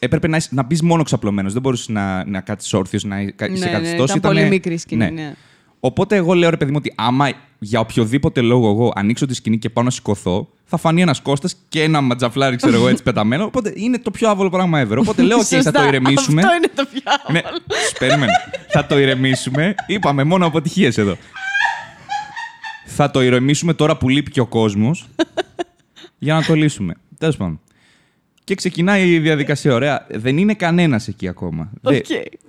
[0.00, 1.52] έπρεπε να, είσαι- να μπεις μόνο ξαπλωμένος.
[1.52, 4.14] Δεν μπορούσες να, να κάτσεις όρθιος, να είσαι Ναι, ναι, καθιστός.
[4.14, 5.34] ήταν πολύ μικρή σκηνή, ναι.
[5.80, 7.28] Οπότε εγώ λέω ρε παιδί μου ότι άμα
[7.64, 11.56] για οποιοδήποτε λόγο εγώ ανοίξω τη σκηνή και πάω να σηκωθώ, θα φανεί ένας Κώστας
[11.68, 13.44] και ένα ματζαφλάρι, ξέρω εγώ, έτσι πεταμένο.
[13.44, 14.96] Οπότε είναι το πιο άβολο πράγμα ever.
[14.98, 15.70] Οπότε λέω, OK, θα Σωστά.
[15.72, 16.42] το ηρεμήσουμε.
[16.42, 17.02] Αυτό είναι το πιο
[17.32, 17.62] Ναι, άβολο.
[17.88, 18.32] σ, περίμενε.
[18.68, 19.74] θα το ηρεμήσουμε.
[19.86, 21.16] Είπαμε μόνο αποτυχίες εδώ.
[22.86, 25.08] θα το ηρεμήσουμε τώρα που λείπει και ο κόσμος
[26.18, 26.94] για να το λύσουμε.
[27.18, 27.60] Τέλος πάντων.
[28.44, 29.74] Και ξεκινάει η διαδικασία.
[29.74, 30.06] Ωραία.
[30.10, 31.70] Δεν είναι κανένας εκεί ακόμα.
[31.82, 32.04] Δε- Οκ.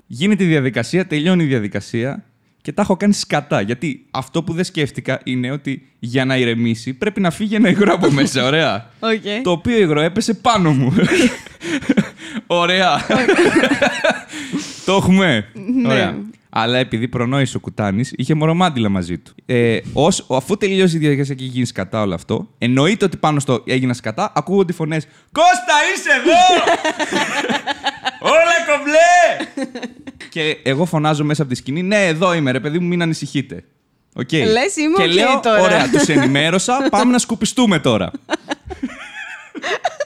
[0.07, 2.23] Γίνεται η διαδικασία, τελειώνει η διαδικασία
[2.63, 3.61] και τα έχω κάνει σκατά.
[3.61, 7.93] Γιατί αυτό που δεν σκέφτηκα είναι ότι για να ηρεμήσει πρέπει να φύγει ένα υγρό
[7.93, 8.45] από μέσα.
[8.45, 8.89] Ωραία.
[9.13, 9.43] Οκ.
[9.43, 10.93] Το οποίο υγρό έπεσε πάνω μου.
[12.47, 13.05] Ωραία.
[14.85, 15.45] το έχουμε.
[15.81, 15.87] Ναι.
[15.91, 16.15] Ωραία.
[16.55, 19.35] Αλλά επειδή προνόησε ο Κουτάνης, είχε μωρομάντηλα μαζί του.
[19.45, 23.63] Ε, ως, αφού τελειώσει η διαδικασία και γίνει σκατά όλο αυτό, εννοείται ότι πάνω στο
[23.65, 25.07] έγινα σκατά, ακούγονται οι φωνές.
[25.31, 26.63] Κώστα, είσαι εδώ!
[28.31, 29.47] Όλα κομπλέ!
[30.29, 33.63] και εγώ φωνάζω μέσα από τη σκηνή, ναι, εδώ είμαι, ρε παιδί μου, μην ανησυχείτε.
[34.15, 34.31] Οκ.
[34.31, 35.61] Λες, είμαι και οκ λέω, τώρα.
[35.61, 38.11] ωραία, τους ενημέρωσα, πάμε να σκουπιστούμε τώρα.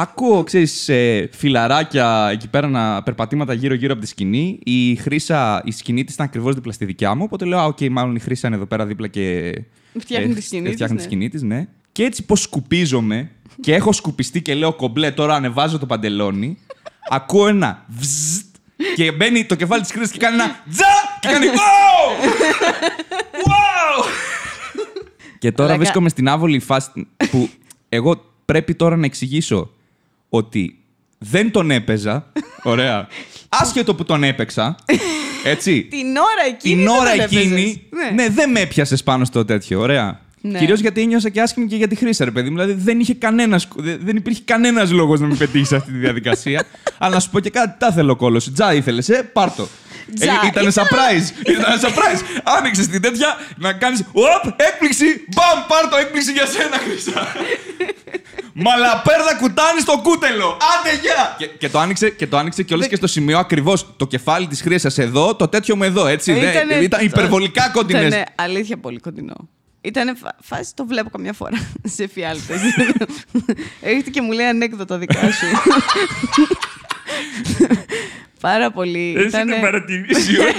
[0.00, 4.58] Ακούω, ξέρεις, ε, φιλαράκια εκεί πέρα να περπατήματα γύρω-γύρω από τη σκηνή.
[4.64, 7.22] Η Χρύσα, η σκηνή της ήταν ακριβώς δίπλα στη δικιά μου.
[7.24, 9.54] Οπότε λέω, α, οκ, μάλλον η Χρύσα είναι εδώ πέρα δίπλα και...
[9.98, 11.00] Φτιάχνει τη σκηνή της, Φτιάχνει ναι.
[11.00, 11.66] τη σκηνή της, ναι.
[11.92, 16.58] Και έτσι πως σκουπίζομαι και έχω σκουπιστεί και λέω κομπλέ, τώρα ανεβάζω το παντελόνι.
[17.08, 18.56] ακούω ένα βζζτ
[18.94, 20.84] και μπαίνει το κεφάλι της Χρύσας και κάνει ένα τζα
[21.20, 22.24] και κάνει wow!
[23.46, 24.04] wow!
[25.38, 25.78] Και τώρα Μαλάκα.
[25.78, 26.90] βρίσκομαι στην άβολη φάση
[27.30, 27.48] που
[27.88, 29.70] εγώ πρέπει τώρα να εξηγήσω
[30.30, 30.78] ότι
[31.18, 32.32] δεν τον έπαιζα.
[32.62, 33.08] Ωραία.
[33.60, 34.74] Άσχετο που τον έπαιξα.
[35.44, 35.82] Έτσι.
[35.90, 36.74] Την ώρα εκείνη.
[36.74, 37.44] Την δεν ώρα τον έπαιζες.
[37.44, 37.82] εκείνη.
[38.14, 39.80] Ναι, δεν με έπιασες πάνω στο τέτοιο.
[39.80, 40.20] Ωραία.
[40.42, 40.58] Ναι.
[40.58, 42.56] Κυρίως γιατί ένιωσα και άσχημη και για τη χρήση, ρε παιδί μου.
[42.56, 45.98] Δηλαδή δεν, είχε κανένας, δεν δεν υπήρχε κανένας λόγος να με πετύχεις σε αυτή τη
[45.98, 46.64] διαδικασία.
[46.98, 48.42] Αλλά να σου πω και κάτι, τα θέλω κόλο.
[48.54, 49.68] Τζα ήθελες, ε, πάρτο.
[50.14, 51.48] Τζα, ήταν ήθελα- surprise.
[51.50, 52.40] Ήταν surprise.
[52.58, 54.00] Άνοιξες την τέτοια να κάνεις.
[54.12, 55.04] Οπ, έκπληξη.
[55.34, 57.26] Μπαμ, πάρτο, έκπληξη για σένα, Χρυσά.
[58.64, 60.46] Μαλαπέρδα κουτάνι στο κούτελο.
[60.48, 61.34] Άντε, γεια!
[61.38, 64.46] Και, και το άνοιξε και το άνοιξε και όλες και στο σημείο ακριβώς το κεφάλι
[64.46, 66.32] της χρήσας εδώ, το τέτοιο μου εδώ, έτσι.
[66.32, 68.06] δεν- Ήτανε- ήταν υπερβολικά κοντινές.
[68.06, 69.48] Ήτανε αλήθεια πολύ κοντινό.
[69.80, 71.56] Ήταν φάση, το βλέπω καμιά φορά
[71.96, 72.60] σε φιάλτες.
[73.80, 75.46] Έρχεται και μου λέει ανέκδοτα δικά σου.
[78.40, 79.12] Πάρα πολύ.
[79.16, 80.52] Έτσι Ήτανε- το παρατηρήσει όλοι.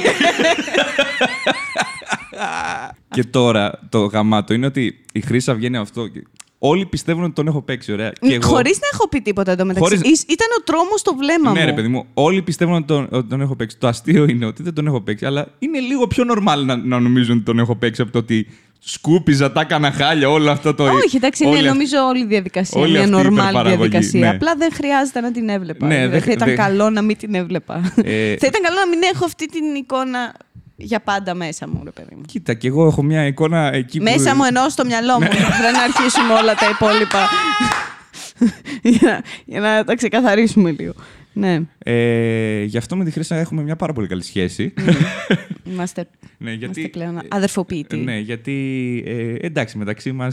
[3.09, 6.07] και τώρα το γαμάτο είναι ότι η Χρύσα βγαίνει αυτό.
[6.07, 6.23] και
[6.63, 8.11] Όλοι πιστεύουν ότι τον έχω παίξει, ωραία.
[8.21, 8.47] Και εγώ...
[8.47, 9.95] Χωρίς να έχω πει τίποτα εντωμεταξύ.
[9.95, 11.65] Χωρίς- Ήσ- Ήταν ο τρόμος στο βλέμμα Ναι, μου.
[11.65, 13.77] ρε παιδί μου, όλοι πιστεύουν ότι τον, ότι τον έχω παίξει.
[13.77, 16.99] Το αστείο είναι ότι δεν τον έχω παίξει, αλλά είναι λίγο πιο normal να, να
[16.99, 18.47] νομίζουν ότι τον έχω παίξει από το ότι
[18.83, 20.83] σκούπιζα, τα έκανα χάλια, όλο αυτό το.
[20.83, 22.81] Όχι, εντάξει, είναι όλη αυτή- νομίζω όλη η διαδικασία.
[22.81, 24.19] όλη μια αυτή η normal υπερπαραγωγή, διαδικασία.
[24.19, 24.29] ναι.
[24.29, 25.87] Απλά δεν χρειάζεται να την έβλεπα.
[25.87, 27.75] Ναι, Δηλαδή, δεν θα χρ- ήταν δεν- καλό να μην την έβλεπα.
[28.03, 30.33] Ε, θα ήταν καλό να μην έχω αυτή την εικόνα
[30.75, 32.21] για πάντα μέσα μου, ρε παιδί μου.
[32.27, 34.03] Κοίτα, και εγώ έχω μια εικόνα εκεί που.
[34.03, 35.25] Μέσα μου εννοώ στο μυαλό Ναι.
[35.25, 35.31] μου.
[35.61, 37.19] δεν αρχίσουμε όλα τα υπόλοιπα.
[38.99, 40.93] για, για να τα ξεκαθαρίσουμε λίγο.
[41.33, 44.73] Ναι, Ε, γι' αυτό με τη Χρύσα έχουμε μια πάρα πολύ καλή σχέση.
[45.71, 47.97] είμαστε, ναι, γιατί, είμαστε πλέον αδερφοποιητοί.
[47.97, 50.31] Ναι, γιατί ε, εντάξει, μεταξύ μα.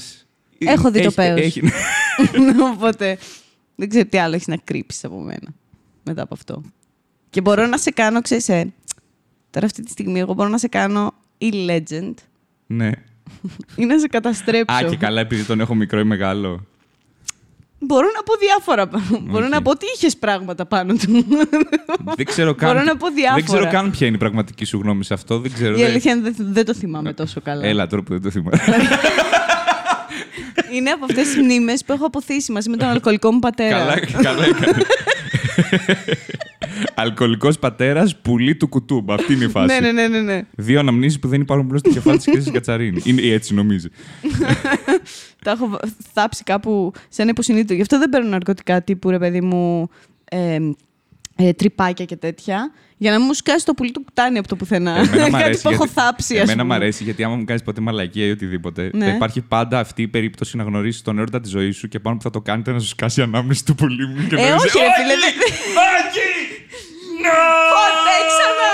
[0.59, 1.41] Έχω δει το πέος.
[1.41, 1.63] Έχει,
[2.75, 3.19] Οπότε
[3.75, 5.55] δεν ξέρω τι άλλο έχεις να κρύψεις από μένα
[6.05, 6.63] μετά από αυτό.
[7.31, 8.73] Και μπορώ να σε κάνω, ξέρεις, ε,
[9.51, 12.15] τώρα αυτή τη στιγμή εγώ μπορώ να σε κάνω η legend
[12.67, 12.91] ναι.
[13.77, 14.77] ή να σε καταστρέψω.
[14.77, 16.67] Α, και καλά, επειδή τον έχω μικρό ή μεγάλο.
[17.81, 18.87] Μπορώ να πω διάφορα.
[19.31, 19.51] Μπορώ Οκ.
[19.51, 21.25] να πω ότι είχες πράγματα πάνω του.
[22.17, 22.73] δεν ξέρω καν.
[22.73, 23.35] Μπορώ να πω διάφορα.
[23.35, 25.39] Δεν ξέρω καν ποια είναι η πραγματική σου γνώμη σε αυτό.
[25.39, 25.75] Δεν ξέρω.
[25.75, 27.65] Η δεν- αλήθεια είναι δεν, δεν το θυμάμαι τόσο καλά.
[27.67, 28.59] Έλα τώρα που δεν το θυμάμαι.
[30.73, 33.79] Είναι από αυτές τις μνήμες που έχω αποθήσει μαζί με τον αλκοολικό μου πατέρα.
[33.79, 34.83] Καλά, καλά έκανε.
[36.95, 39.11] Αλκοολικός πατέρας, πουλί του κουτούμπ.
[39.11, 39.81] Αυτή είναι η φάση.
[39.81, 40.43] ναι, ναι, ναι, ναι, ναι.
[40.57, 43.05] Δύο αναμνήσεις που δεν υπάρχουν πλέον στο κεφάλι της Χρήση Κατσαρίνης.
[43.07, 43.89] Είναι ή έτσι νομίζει.
[45.45, 45.81] Τα έχω βα-
[46.13, 47.75] θάψει κάπου σε ένα υποσυνείδητο.
[47.75, 49.89] Γι' αυτό δεν παίρνω ναρκωτικά τύπου ρε παιδί μου.
[50.31, 50.59] Ε,
[51.41, 52.73] ε, τρυπάκια και τέτοια.
[53.01, 54.91] Για να μην μου σκάσει το πουλί του Κουτάνη από το πουθενά.
[54.97, 56.75] Εμένα μ' Κάτι αρέσει που έχω γιατί- θάψει, ας Εμένα μου πούμε.
[56.85, 59.05] αρέσει γιατί άμα μου κάνεις ποτέ μαλακία ή οτιδήποτε, Ναι.
[59.05, 62.17] θα υπάρχει πάντα αυτή η περίπτωση να γνωρίσεις τον έρωτα της ζωής σου και πάνω
[62.17, 64.27] που θα το κάνετε να σου σκάσει η ανάμνηση του πουλί μου.
[64.29, 65.35] Και Ε, να λες, όχι, ρε φίλε, δεν-
[65.95, 66.27] Όχι!
[67.75, 68.73] Ποτέ ξανά!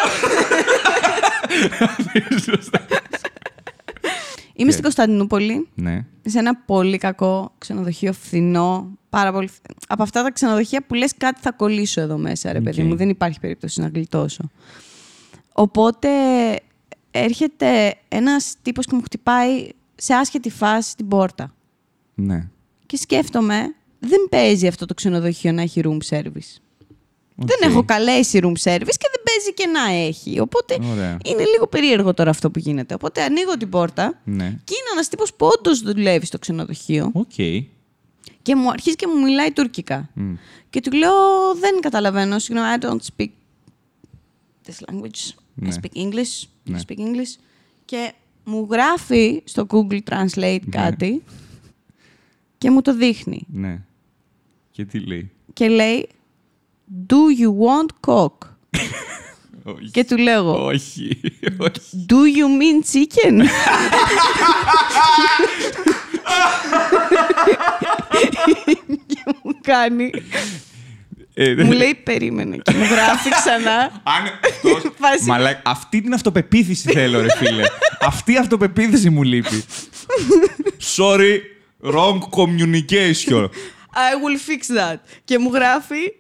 [4.57, 6.05] Είμαι στην Κωνσταντινούπολη, Ναι.
[6.25, 8.99] σε ένα πολύ κακό ξενοδοχείο, φθηνό.
[9.15, 9.49] Πάρα πολύ.
[9.49, 12.87] φθ- Από αυτά τα ξενοδοχεία που λες κάτι θα κολλήσω εδώ μέσα, ρε παιδί Οκ.
[12.87, 12.97] μου.
[12.97, 14.51] Δεν υπάρχει περίπτωση να γλιτώσω.
[15.53, 16.09] Οπότε
[17.11, 21.55] έρχεται ένας τύπος και μου χτυπάει σε άσχετη φάση στην πόρτα.
[22.15, 22.49] Ναι.
[22.87, 26.59] Και σκέφτομαι, δεν παίζει αυτό το ξενοδοχείο να έχει room service.
[27.37, 27.71] Δεν Οκ.
[27.71, 30.41] έχω καλέσει room service και δεν παίζει και να έχει.
[30.41, 31.19] Οπότε Ωραία.
[31.25, 32.95] είναι λίγο περίεργο τώρα αυτό που γίνεται.
[32.95, 34.45] Οπότε ανοίγω την πόρτα Ναι.
[34.45, 37.33] και είναι ένας τύπος που όντως δουλεύει στο ξενοδοχείο Οκ.
[38.45, 40.09] Και μου αρχίζει και μου μιλάει τουρκικά.
[40.15, 40.35] Μμ.
[40.71, 41.13] Και του λέω,
[41.61, 42.39] Δεν καταλαβαίνω.
[42.39, 43.29] Συγγνώμη, I don't speak
[44.67, 45.35] this language.
[45.55, 45.69] Ναι.
[45.71, 46.49] I speak English.
[46.65, 46.79] Ναι.
[46.79, 47.39] I speak English.
[47.85, 48.13] Και
[48.45, 51.23] μου γράφει στο Google Translate κάτι
[52.59, 53.47] και μου το δείχνει.
[53.53, 53.83] Ναι.
[54.71, 56.09] Και τι λέει; Και λέει,
[57.09, 58.49] Do you want coke?
[59.65, 59.91] Όχι.
[59.91, 61.21] και του λέω εγώ, Όχι.
[61.59, 62.07] Όχι.
[62.09, 63.43] Do you mean chicken?
[69.07, 70.11] και μου κάνει.
[71.35, 73.81] Ε, μου λέει περίμενε και μου γράφει ξανά.
[74.03, 74.93] Αν αυτός...
[74.99, 75.25] Φάση.
[75.25, 77.65] Μαλάκα, αυτή την αυτοπεποίθηση θέλω, ρε φίλε.
[78.01, 79.65] αυτή η αυτοπεποίθηση μου λείπει.
[80.97, 81.39] Sorry,
[81.93, 83.49] wrong communication.
[83.95, 84.97] I will fix that.
[85.25, 86.13] Και μου γράφει.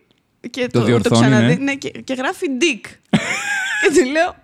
[0.50, 1.54] Και το, το, διορθώνει, ξαναδεί.
[1.54, 1.62] ναι.
[1.64, 2.86] Ναι, και, και γράφει dick.
[3.82, 4.36] και του λέω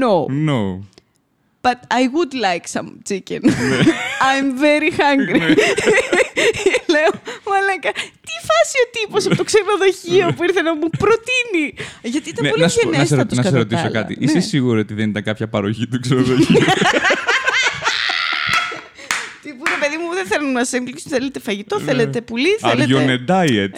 [0.00, 0.78] No, No.
[1.66, 3.40] But I would like some chicken.
[3.68, 3.78] Ναι.
[4.30, 5.40] I'm very hungry.
[6.94, 7.10] λέω,
[7.50, 7.90] μαλάκα,
[8.26, 11.66] τι φάση ο τύπος από το ξενοδοχείο που ήρθε να μου προτείνει;
[12.02, 13.80] Γιατί ήταν Ναι, πολύ να, σου, πω- να, σε, ρω- γενέστατος να σε κατά ρωτήσω
[13.82, 13.98] τα άλλα.
[14.00, 14.16] κάτι.
[14.18, 14.24] Ναι.
[14.24, 16.60] Είσαι σίγουρο ότι δεν ήταν κάποια παροχή του ξενοδοχείου;
[19.42, 21.10] Τύπου, ρε παιδί μου, δεν θέλουν να σε εμπλήξουν.
[21.10, 21.84] Θέλετε φαγητό, Ναι.
[21.84, 23.24] θέλετε πουλί, Are you on θέλετε...
[23.28, 23.70] a diet?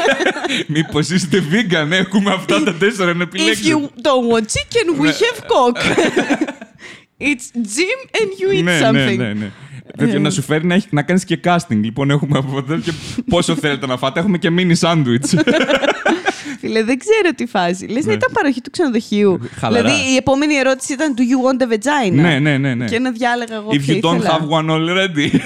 [0.74, 3.68] Μήπως είστε vegan, έχουμε αυτά τα τέσσερα να If επιλέξετε.
[3.70, 5.12] you don't want chicken, we Ναι.
[5.12, 5.82] have coke.
[7.30, 8.92] It's gym and you eat ναι, something.
[8.92, 9.50] ναι, ναι, ναι.
[9.96, 11.56] Τέτοιο να σου φέρει να, έχει- να κάνεις και casting.
[11.82, 12.92] Λοιπόν, έχουμε από εδώ και
[13.28, 14.20] πόσο θέλετε να φάτε.
[14.20, 15.40] Έχουμε και mini sandwich.
[16.60, 17.86] Φίλε, δεν ξέρω τι φάση.
[17.86, 19.38] Λες να ήταν παροχή του ξενοδοχείου.
[19.42, 19.48] Ναι.
[19.58, 19.88] Χαλαρά.
[19.88, 22.12] Δηλαδή η επόμενη ερώτηση ήταν Do you want a vagina?
[22.12, 22.84] ναι, ναι, ναι, ναι.
[22.88, 24.38] Και να διάλεγα εγώ If ποια you don't ήθελα.
[24.40, 25.28] have one already.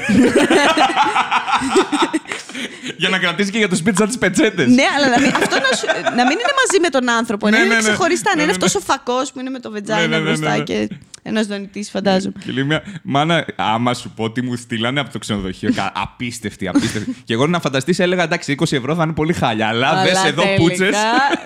[2.96, 4.66] για να κρατήσει και για το σπίτι σαν τις πετσέτες.
[4.68, 5.86] Ναι, αλλά να μην, αυτό να, σου,
[6.16, 7.48] να μην είναι μαζί με τον άνθρωπο.
[7.48, 7.88] Ναι, να είναι ναι, ναι.
[7.88, 8.30] ξεχωριστά.
[8.30, 10.18] Ναι, Να είναι ναι, αυτός ο φακός που είναι με το Ναι, vagina ναι, ναι,
[10.18, 10.62] μπροστά ναι, ναι.
[10.62, 10.88] και
[11.28, 12.34] ένας δονητής, φαντάζομαι.
[12.44, 15.72] Και λέει μια μάνα, άμα σου πω τι μου στείλανε από το ξενοδοχείο.
[15.74, 17.14] κα- απίστευτη, απίστευτη.
[17.24, 19.68] και εγώ να φανταστείς, έλεγα εντάξει, 20 ευρώ θα είναι πολύ χάλια.
[19.68, 20.94] Αλλά, Αλλά δες εδώ τελικά- πούτσες.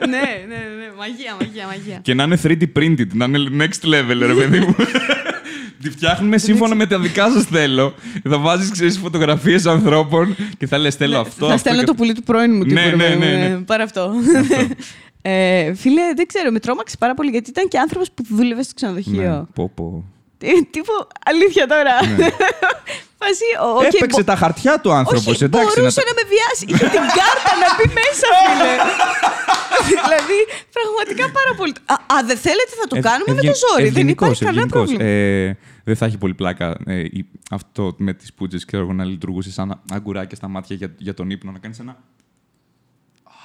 [0.09, 0.17] ναι,
[0.49, 0.93] ναι, ναι.
[0.99, 1.99] Μαγεία, μαγεία, μαγεία.
[2.03, 4.75] Και να είναι 3D printed, να είναι next level, ρε παιδί μου.
[5.83, 7.95] Τη φτιάχνουμε σύμφωνα με τα δικά σας θέλω.
[8.29, 11.47] Θα βάζεις, ξέρεις, φωτογραφίες ανθρώπων και θα λες: Θέλω αυτό.
[11.47, 12.65] θα αυτό στέλνω και- το πουλί του πρώην μου.
[12.65, 13.45] Ναι, τύπου, ναι, ρε, ναι, ναι.
[13.45, 14.13] ε, Πάρε αυτό.
[15.23, 18.75] Ε, φίλε, δεν ξέρω, με τρόμαξε πάρα πολύ γιατί ήταν και άνθρωπος που δούλευε στο
[18.75, 19.23] ξενοδοχείο.
[19.31, 20.05] Ναι, πω, πω.
[20.39, 20.93] Τι- Τύπου,
[21.31, 21.95] αλήθεια τώρα.
[23.23, 25.27] Φάση, ο- οκ, Έπαιξε μπο- τα χαρτιά του άνθρωπος.
[25.27, 25.67] Όχι, εντάξει.
[25.77, 26.65] μπορούσε να να, τα- με βιάσει.
[26.73, 28.73] Είχε την κάρτα να μπει μέσα, φίλε.
[29.91, 30.39] δηλαδή,
[30.77, 31.73] πραγματικά πάρα πολύ.
[31.95, 33.83] Α, α, δεν θέλετε, θα το Ε, κάνουμε με το ευγεν- ζόρι.
[33.83, 34.89] Δεν ευγενικός, υπάρχει κανένα ευγενικός.
[34.89, 35.11] πρόβλημα.
[35.11, 39.05] Ε, δεν θα έχει πολύ πλάκα ε, η- αυτό με τις πούτσες και εγώ να
[39.05, 41.51] λειτουργούσε σαν αγκουράκια στα μάτια για, για τον ύπνο.
[41.53, 41.97] Να κάνεις ένα.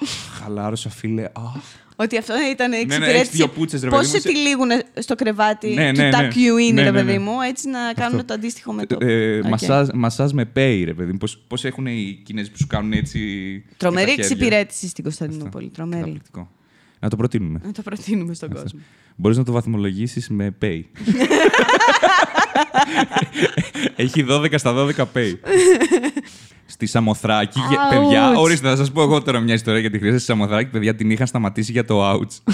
[0.01, 0.09] Αχ,
[0.41, 1.23] Χαλάρωσα, φίλε.
[1.23, 1.55] Αχ.
[1.97, 3.35] Ότι αυτό ήταν έχεις εξυπηρέτηση.
[3.35, 6.19] δύο πούτσες, ρε Πώς παιδί μου, σε σε- τυλίγουν στο κρεβάτι Ναι, του ναι, tuck
[6.21, 6.27] ναι.
[6.33, 7.19] you in, Ναι, ρε ναι, παιδί ναι.
[7.19, 8.97] μου, έτσι να κάνουν το αντίστοιχο με το.
[9.05, 9.47] Ε, Οκ.
[9.47, 11.17] μασάζ, μασάζ με πέη, ρε παιδί μου.
[11.17, 13.19] Πώς, πώς έχουν οι Κινέζοι που σου κάνουν έτσι.
[13.77, 15.69] Τρομερή με τα χέρια; εξυπηρέτηση στην Κωνσταντινούπολη.
[15.69, 15.99] Τρομερή.
[16.01, 16.51] Καταπληκτικό.
[16.99, 17.59] Να το προτείνουμε.
[17.65, 18.79] Να το προτείνουμε στον κόσμο.
[19.15, 20.81] Μπορείς να το βαθμολογήσεις με πέη.
[23.95, 25.33] Έχει 12 στα 12 πέη.
[26.65, 27.89] Στη Σαμοθράκη, γε- Ouch.
[27.89, 30.69] παιδιά, ορίστε, θα σας πω εγώ τώρα μια ιστορία για τη χρήση στη Σαμοθράκη.
[30.69, 32.53] Παιδιά, την είχαν σταματήσει για το outs.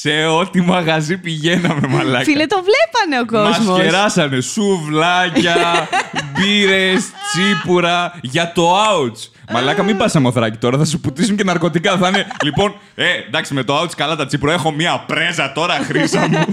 [0.00, 2.24] Σε ό,τι μαγαζί πηγαίναμε, μαλάκα.
[2.24, 3.76] Φίλε, το βλέπανε ο Μας κόσμο.
[3.78, 5.88] κεράσανε σουβλάκια,
[6.34, 9.28] μπύρες, τσίπουρα για το outs.
[9.52, 11.96] Μαλάκα, μην πας Σαμοθράκη τώρα, θα σου πουτίσουν και ναρκωτικά.
[11.96, 14.52] Θα είναι, λοιπόν, ε, εντάξει, με το outs καλά τα τσίπουρα.
[14.52, 16.38] Έχω μία πρέζα τώρα, χρήσα μου.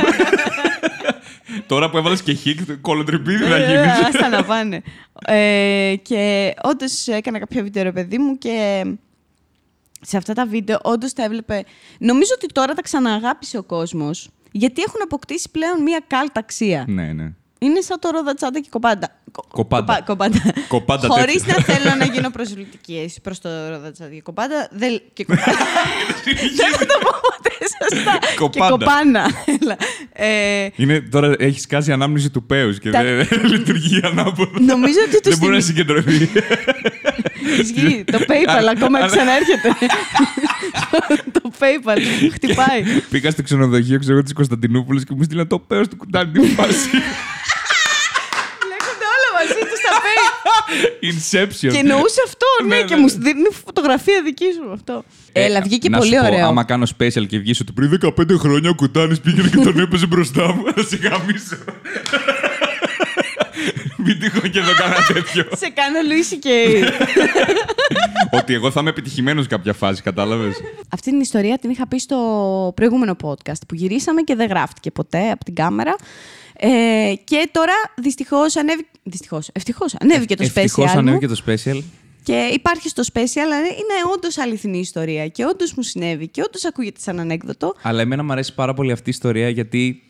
[1.68, 4.08] Τώρα που έβαλες και χικ, κολοτρυπίδι θα Ε, γίνεις.
[4.08, 4.82] Άστα να πάνε.
[5.26, 8.84] Ε, και όντως έκανα κάποια βίντεο, ρε παιδί μου, και
[10.02, 11.64] σε αυτά τα βίντεο όντως τα έβλεπε.
[12.00, 16.86] Νομίζω ότι τώρα τα ξανααγάπησε ο κόσμος, γιατί έχουν αποκτήσει πλέον μία κάλτα αξία.
[16.88, 17.32] ναι, ναι.
[17.60, 19.22] Είναι σαν το ρόδα τσάντα και κοπάντα.
[19.36, 19.86] Κο- Κοπάντα.
[19.94, 20.54] κοπα- κοπάντα.
[20.68, 21.54] Κοπάντα Χωρίς τέτοιο.
[21.68, 24.68] να θέλω να γίνω προσβλητικής έτσι προς το ρόδα τσάντα και κοπάντα.
[24.72, 25.02] Δεν...
[25.14, 25.52] Και κοπάντα.
[26.56, 28.18] δεν θα το πω ποτέ σωστά.
[28.20, 28.70] και Κοπάντα.
[28.70, 29.24] κοπάνα.
[29.62, 29.78] Έλα.
[30.14, 34.60] Ε, Είναι, τώρα έχεις κάσει ανάμνηση του πέους και Τα- δεν λειτουργεί ανάποδα.
[34.60, 36.30] Νομίζω ότι το Δεν μπορεί να στην- συγκεντρωθεί.
[37.62, 38.04] Ισχύει.
[38.12, 39.70] Το PayPal ακόμα ξανάρχεται.
[41.36, 42.00] το PayPal
[42.34, 42.84] χτυπάει.
[43.10, 46.48] Πήγα στο ξενοδοχείο, ξέρω εγώ, της Κωνσταντινούπολης και μου στείλαν το πέος του κουτάλι την
[46.50, 46.90] φάση.
[48.72, 50.65] Λέγονται όλα μαζί του στα PayPal.
[51.12, 51.72] Inception.
[51.72, 53.14] και εννοούσε αυτό, ναι, Ναι, και ναι, μου ναι.
[53.18, 55.04] δίνει φωτογραφία δική σου αυτό.
[55.32, 56.48] Ε, Έλα, βγήκε να σου πολύ πω, ωραίο.
[56.48, 60.06] Άμα κάνω special και βγεις ότι πριν 15 χρόνια ο Κουτάνης πήγαινε και τον έπαιζε
[60.06, 61.58] μπροστά μου, θα σε γαμίσω.
[63.98, 65.44] Μην τυχόν και εδώ κάνα τέτοιο.
[65.56, 66.84] Σε κάνω Λουίση και.
[68.32, 70.56] ότι εγώ θα είμαι επιτυχημένος κάποια φάση, κατάλαβες;
[70.90, 72.18] Αυτή την ιστορία την είχα πει στο
[72.76, 75.96] προηγούμενο podcast που γυρίσαμε και δεν γράφτηκε ποτέ από την κάμερα.
[76.60, 78.88] Ε, και τώρα δυστυχώς ανέβηκε.
[79.04, 79.50] Δυστυχώς.
[79.54, 80.94] Ευτυχώς ανέβηκε το Ευτυχώς special.
[80.94, 81.00] μου.
[81.00, 81.82] ανέβηκε το special.
[82.24, 85.28] Και υπάρχει στο special, αλλά είναι όντως αληθινή ιστορία.
[85.28, 86.28] Και όντως μου συνέβη.
[86.28, 87.76] Και όντως ακούγεται σαν ανέκδοτο.
[87.82, 90.02] Αλλά εμένα μου αρέσει πάρα πολύ αυτή η ιστορία γιατί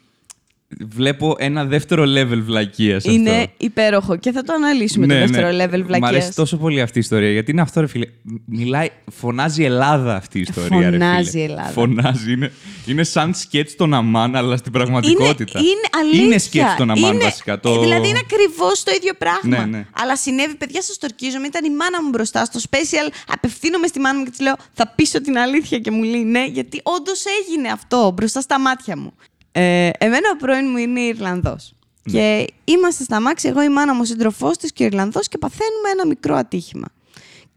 [0.79, 3.03] βλέπω ένα δεύτερο level βλακείας.
[3.03, 6.35] Είναι υπέροχο και θα το αναλύσουμε το δεύτερο level Μ' αρέσει βλακίας.
[6.35, 7.31] τόσο πολύ αυτή η ιστορία.
[7.31, 8.05] Γιατί είναι αυτό, ρε φίλε.
[8.45, 10.89] Μιλάει, φωνάζει Ελλάδα αυτή η ιστορία.
[10.89, 11.41] ρε Φωνάζει φίλε.
[11.41, 11.69] η Ελλάδα.
[11.69, 12.31] Φωνάζει.
[12.31, 12.51] Είναι,
[12.85, 15.59] είναι σαν σκέτς των Αμάν, αλλά στην πραγματικότητα.
[15.59, 16.23] Είναι, είναι αλήθεια.
[16.25, 17.59] Είναι σκέτς των Αμάν, Είναι- βασικά.
[17.59, 17.73] Το...
[17.73, 19.65] ε, Δηλαδή είναι ακριβώς το ίδιο πράγμα.
[19.65, 19.85] Ναι, ναι.
[20.01, 21.47] Αλλά συνέβη, παιδιά, σας το ορκίζομαι.
[21.47, 23.11] Ήταν η μάνα μου μπροστά στο special.
[23.27, 25.79] Απευθύνομαι στη μάνα μου και της λέω: Θα πείσω την αλήθεια.
[25.79, 29.13] Και μου λέει ναι, γιατί όντως έγινε αυτό μπροστά στα μάτια μου.
[29.57, 31.73] Ε, εμένα ο πρώην μου είναι Ιρλανδός.
[32.03, 32.11] Ναι.
[32.19, 35.37] Και είμαστε στα μάξι, εγώ η μάνα μου, ο σύντροφός της και ο Ιρλανδός και
[35.37, 36.87] παθαίνουμε ένα μικρό ατύχημα.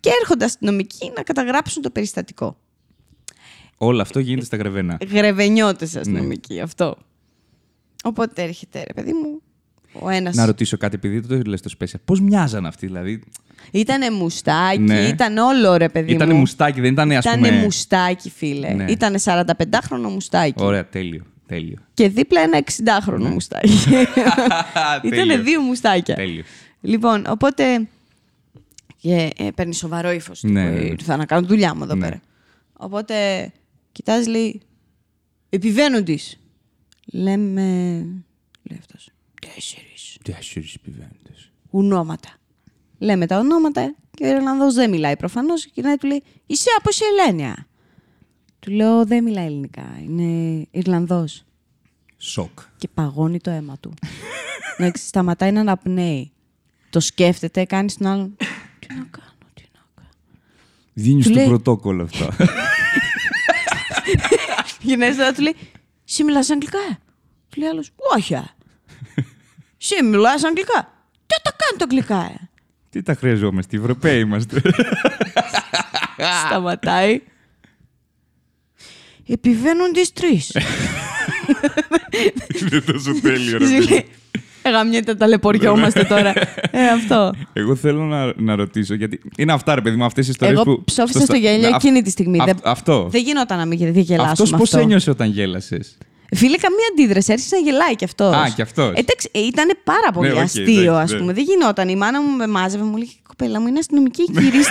[0.01, 2.57] Και έρχονται αστυνομικοί να καταγράψουν το περιστατικό.
[3.79, 4.97] Όλο αυτό γίνεται στα γρεβενά.
[5.11, 6.01] Γρεβενιώτες Ναι.
[6.01, 6.97] αστυνομικοί, αυτό.
[8.05, 9.43] Οπότε έρχεται, ρε παιδί μου,
[9.93, 10.31] ο ένα.
[10.35, 12.01] Να ρωτήσω κάτι, επειδή το λες το special.
[12.05, 13.23] Πώς μοιάζαν αυτοί, δηλαδή;
[13.71, 15.01] Ήτανε μουστάκι, Ναι.
[15.01, 16.39] ήταν όλο ρε παιδί Ήτανε μου.
[16.39, 17.61] μουστάκι, δεν ήταν ας Ήτανε πούμε.
[17.61, 18.69] μουστάκι, φίλε.
[18.73, 18.85] Ναι.
[18.91, 20.63] Ήτανε 45χρονο μουστάκι.
[20.65, 21.25] Ωραία, τέλειο.
[21.49, 21.77] Τέλειο.
[21.95, 23.69] Και δίπλα ένα 60χρονο μουστάκι.
[25.03, 25.43] Ήτανε Τέλειο.
[25.43, 26.15] δύο μουστάκια.
[26.15, 26.43] Τέλειο.
[26.81, 27.89] Λοιπόν, οπότε.
[29.01, 30.43] Και ε, παίρνει σοβαρό ύφος.
[30.43, 30.81] Ναι, ναι, ναι.
[30.81, 32.01] Ήρθα να κάνω δουλειά μου εδώ Ναι.
[32.05, 32.21] πέρα.
[32.73, 33.51] Οπότε
[33.93, 34.61] κοιτάζει, λέει.
[35.49, 36.21] Επιβαίνοντη.
[37.13, 37.63] Λέμε.
[38.63, 39.09] Λέει αυτός.
[39.41, 40.19] Τέσσερις.
[40.23, 41.51] Τέσσερις επιβαίνοντες.
[41.71, 42.29] ονόματα.
[42.99, 45.67] Λέμε τα ονόματα και ο Ιρλανδός δεν μιλάει προφανώς.
[45.67, 47.67] Και να του λέει: Είσαι από Σελένια.
[48.61, 49.99] Του λέω: Δεν μιλάει ελληνικά.
[50.03, 51.45] Είναι Ιρλανδός.
[52.17, 52.59] Σοκ.
[52.77, 53.95] Και παγώνει το αίμα του.
[54.79, 56.33] να σταματάει να αναπνέει.
[56.91, 58.37] Το σκέφτεται, κάνει στον άλλον.
[58.79, 60.09] Τι να κάνω, τι να κάνω.
[60.93, 62.37] Δίνεις Του το λέει- πρωτόκολλο αυτά.
[64.81, 65.57] Γυρνάει τώρα, του λέει:
[66.05, 66.79] Σε μιλάς αγγλικά.
[66.79, 66.95] ε;»
[67.51, 68.35] Του λέει άλλος: Όχι.
[68.35, 68.43] ε».
[69.89, 70.93] Σε μιλάς αγγλικά.
[71.27, 72.49] Τι τα κάνει το αγγλικά, ε;»
[72.91, 74.61] Τι τα χρειαζόμαστε, οι Ευρωπαίοι είμαστε.
[76.47, 77.23] Σταματάει.
[79.29, 80.57] Επιβαίνουν τις τρεις.
[82.61, 83.89] Είναι τόσο τέλειο, ρε Σου παιδί.
[83.89, 84.05] λέει,
[84.63, 86.33] Ε, γαμιέται, ταλαιπωριόμαστε τώρα.
[86.71, 87.33] Ε, αυτό.
[87.53, 90.65] Εγώ θέλω να, να ρωτήσω, γιατί είναι αυτά ρε παιδί μου, αυτές οι ιστορίες Εγώ
[90.77, 90.85] που...
[90.85, 92.39] ψόφησα στα- στο γέλιο αυ- εκείνη τη στιγμή.
[92.41, 93.09] αυ- Δεν- Αυτό.
[93.11, 94.79] Δεν γινόταν να μην γε- δεν γελάσουμε Αυτός πώς αυτό.
[94.79, 95.99] ένιωσε όταν γέλασες;
[96.37, 97.33] Φίλε, καμία αντίδραση.
[97.33, 98.35] Άρχισε να γελάει κι αυτός.
[98.35, 98.89] Α, κι αυτός.
[98.95, 101.19] Εντάξει, ήταν πάρα πολύ Ναι, οκ, αστείο, εντάξει, ας ναι.
[101.19, 101.33] πούμε.
[101.33, 101.89] Δεν γινόταν.
[101.89, 104.59] Η μάνα μου με μάζευε, μου λέει: Κοπέλα μου, είναι αστυνομικοί γύρω,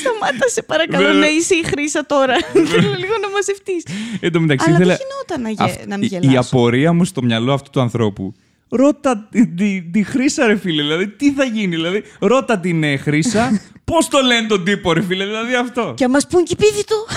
[0.00, 0.26] σταμάτα.
[0.26, 1.18] Σταμάτα, σε παρακαλώ, Ναι.
[1.18, 2.34] να είσαι η Χρύσα τώρα.
[2.72, 3.82] Θέλω λίγο να μαζευτείς.
[4.20, 5.72] Εν τω μεταξύ, Αλλά ήθελα- δεν γινόταν να, γε...
[5.72, 6.56] Αυ- να μην η- Η γελάσω.
[6.56, 8.34] απορία μου στο μυαλό αυτού του ανθρώπου.
[8.70, 10.82] Ρώτα τη, τη, τη Χρύσα, ρε φίλε.
[10.82, 11.74] Δηλαδή, τι θα γίνει.
[11.76, 15.24] Δηλαδή, ρώτα την ε, Χρύσα, πώς το λένε τον τύπο, ρε φίλε.
[15.24, 15.92] Δηλαδή, αυτό.
[15.96, 17.06] Και μα πούν κηπίδι του.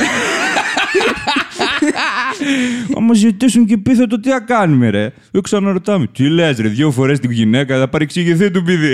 [2.98, 5.14] Άμα ζητήσουν και πίθετο, τι θα κάνουμε, ρε.
[5.32, 6.08] Δεν ξαναρωτάμε.
[6.08, 8.94] Τι λες, ρε, δύο φορές την γυναίκα, θα παρεξηγηθεί το παιδί.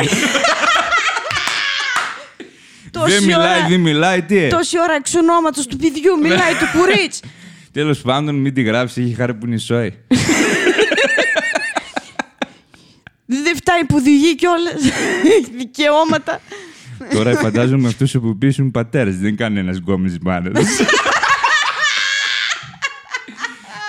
[2.92, 4.38] Τόση δεν μιλάει, ώρα- δεν μιλάει, τι.
[4.38, 7.20] ε; Τόση ώρα εξ ονόματος του παιδιού μιλάει του κουρίτς.
[7.78, 9.94] Τέλος πάντων, μην τη γράψει, έχει χάρη που είναι σόι.
[13.44, 14.74] Δεν φτάνει που οδηγεί κιόλας.
[15.24, 16.42] Έχει δικαιώματα.
[17.14, 20.66] Τώρα φαντάζομαι αυτούς που πείσουν πατέρες, δεν κάνει ένας γκόμενη μάνας.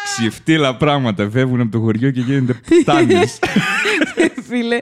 [0.04, 3.20] Ξυφτήλα πράγματα φεύγουν από το χωριό και γίνονται πτάνε.
[4.48, 4.78] Φίλε,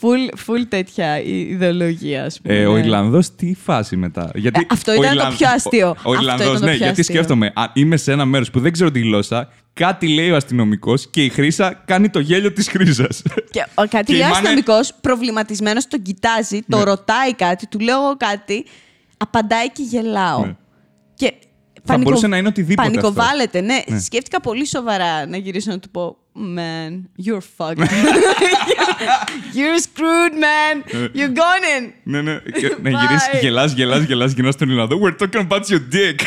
[0.00, 2.54] full, full τέτοια ιδεολογία, ας πούμε.
[2.54, 2.78] Ε, ο ναι.
[2.78, 5.86] Ιρλανδός τι φάση μετά; Γιατί Ε, αυτό ο ήταν το Ιρλαν- πιο αστείο.
[5.88, 7.14] Ο, ο Αυτό Ιρλανδός, ήταν το ναι, πιο γιατί αστείο.
[7.14, 7.52] σκέφτομαι.
[7.54, 11.24] Α, είμαι σε ένα μέρος που δεν ξέρω τη γλώσσα, κάτι λέει ο αστυνομικός και
[11.24, 13.22] η Χρύσα κάνει το γέλιο της Χρύσας.
[13.50, 16.84] Και ο κάτι Και η λέει ο μάνα- αστυνομικός, προβληματισμένος, τον κοιτάζει, το Ναι.
[16.84, 18.64] ρωτάει κάτι, του λέω εγώ κάτι,
[19.16, 20.44] απαντάει και γελάω.
[20.44, 20.56] Ναι.
[21.14, 21.32] Και
[21.84, 23.82] Θα μπορούσε να είναι οτιδήποτε Πανικοβάλλεται, ναι.
[23.88, 23.98] Ναι.
[23.98, 27.91] Σκέφτηκα πολύ σοβαρά να γυρίσω να του πω Man, you're fucked.
[29.57, 30.83] you're screwed, man.
[31.13, 31.93] You're gone in.
[32.03, 32.39] ναι, ναι.
[32.59, 33.39] Και, να γυρίσει, Bye.
[33.41, 34.99] γελά, γελά, γελά, γυρνά στον Ιρλανδό.
[35.01, 36.21] We're talking about your dick.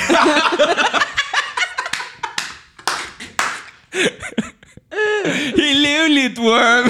[5.56, 6.84] Hello, little worm.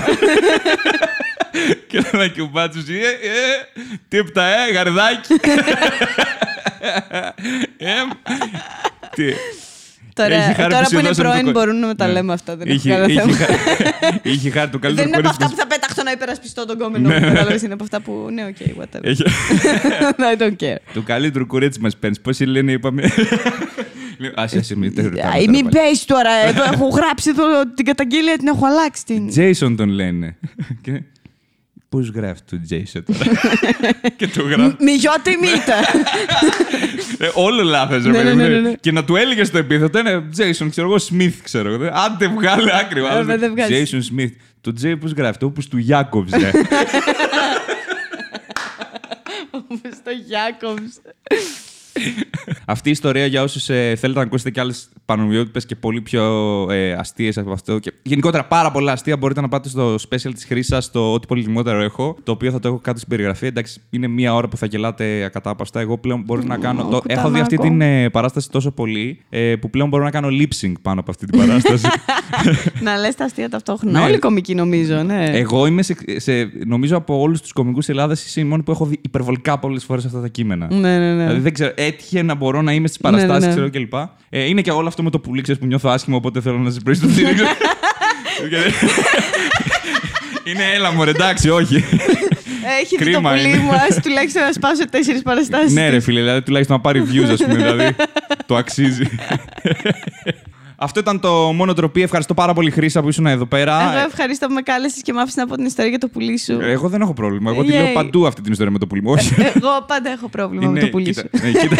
[1.87, 5.35] Και να και ο μπάτσος, ε, ε, τύπτα, ε, γαρδάκι.
[7.77, 7.93] Ε,
[9.14, 9.33] τι.
[10.24, 12.12] Τώρα, Έχει χάρη τώρα σου που είναι δώσαν το πρώην κο- μπορούν να τα Ναι.
[12.14, 12.56] λέμε αυτά.
[12.56, 13.34] Δεν έχω Είχε- κανένα είχε θέμα.
[13.36, 15.54] χά- Είχε χάρη το καλύτερο Δεν είναι από κορίτσι αυτά μας.
[15.54, 17.20] που θα πεταχτώ να υπερασπιστώ τον κόμενο Ναι.
[17.20, 17.26] μου.
[17.28, 18.28] κατάλαβες, Είναι από αυτά που.
[18.34, 19.04] Ναι, οκ, whatever.
[19.04, 19.24] Έχει-
[20.34, 20.78] I don't care.
[20.94, 22.20] Το καλύτερο κορίτσι μας παίρνεις.
[22.22, 23.02] Πώς λένε, είπαμε.
[24.18, 25.88] Λέω, Άσε, άσε, μην τα ρωτάμε Αϊ, τώρα Μην πάλι.
[25.90, 26.32] πες τώρα.
[26.48, 29.04] Εδώ έχω γράψει εδώ την καταγγελία, την έχω αλλάξει.
[29.06, 29.30] Την...
[29.36, 30.36] Jason τον λένε.
[31.91, 34.75] Και Πώς γράφει το Jason τώρα; και το γράφει.
[34.80, 35.75] Μιγιώτη μύτα.
[37.17, 38.49] Ε, όλο λάθος, ρε Ναι, παιδί ναι, μου.
[38.49, 38.73] ναι, ναι.
[38.73, 41.89] Και να του έλεγε το επίθετο, είναι Jason, ξέρω εγώ, Smith, ξέρω εγώ.
[41.93, 42.99] Άντε, βγάλε άκρη.
[43.06, 43.84] Ε, με, δεν βγάζει.
[43.91, 44.32] Jason Smith.
[44.62, 46.52] Το J πώς γράφει, το όπως του Jacobs, ρε.
[49.91, 50.93] Στο Γιάκομς.
[52.65, 56.24] Αυτή η ιστορία για όσους θέλετε να ακούσετε και άλλες πανομοιότυπε και πολύ πιο
[56.72, 57.80] ε, αστείες από αυτό.
[57.80, 61.82] Και γενικότερα πάρα πολλά αστεία μπορείτε να πάτε στο special της Χρήσα, στο Ό,τι πολυτιμότερο
[61.82, 62.17] έχω.
[62.24, 63.45] Το οποίο θα το έχω κάτω στην περιγραφή.
[63.45, 65.80] Εντάξει, είναι μία ώρα που θα γελάτε ακατάπαστα.
[65.80, 66.82] Εγώ πλέον μπορώ να κάνω.
[66.82, 67.28] το, κουτανάκο.
[67.28, 70.65] έχω δει αυτή την ε, παράσταση τόσο πολύ ε, που πλέον μπορώ να κάνω lip
[70.65, 71.88] sync πάνω από αυτή την παράσταση.
[72.86, 74.00] Να λες τα αστεία ταυτόχρονα.
[74.00, 74.06] Ναι.
[74.06, 75.26] Όλοι κομικοί νομίζω, ναι.
[75.26, 78.86] Εγώ είμαι σε, σε- νομίζω από όλους τους κομικούς Ελλάδας είσαι η μόνη που έχω
[78.86, 80.67] δει υπερβολικά πολλές φορές αυτά τα κείμενα.
[80.72, 81.24] Ναι, ναι, ναι.
[81.24, 83.69] Δηλαδή δεν ξέρω, έτυχε να μπορώ να είμαι στις Ναι, παραστάσεις, ναι, ναι.
[83.69, 83.93] ξέρω κλπ.
[84.30, 86.70] Ε, είναι και όλο αυτό με το πουλί, ξέρεις, που νιώθω άσχημα, οπότε θέλω να
[86.72, 87.44] σε πρίσω το στήριξω.
[90.44, 91.76] είναι έλα μου, εντάξει, όχι.
[92.82, 93.58] Έχει δει το κρίμα πουλί είναι.
[93.58, 95.74] μου, ας τουλάχιστον να σπάσω τέσσερις παραστάσεις.
[95.74, 97.96] ναι, ρε φίλε, δηλαδή τουλάχιστον να πάρει views, ας πούμε, δηλαδή.
[98.46, 99.06] το αξίζει.
[100.82, 102.02] Αυτό ήταν το μόνο τροπή.
[102.02, 103.82] Ευχαριστώ πάρα πολύ, Χρήσα, που ήσουν εδώ πέρα.
[103.94, 106.38] Εγώ ευχαριστώ που με κάλεσες και μ' άφησες να πω την ιστορία για το πουλί
[106.39, 106.52] σου.
[106.62, 107.52] Ε, Εγώ δεν έχω πρόβλημα.
[107.52, 107.74] Εγώ τη Yay.
[107.74, 109.12] λέω παντού αυτή την ιστορία με το πουλί μου.
[109.12, 109.36] Όχι.
[109.56, 111.30] Εγώ πάντα έχω πρόβλημα με το πουλί κοίτα, σου.
[111.46, 111.76] ναι, κοίτα.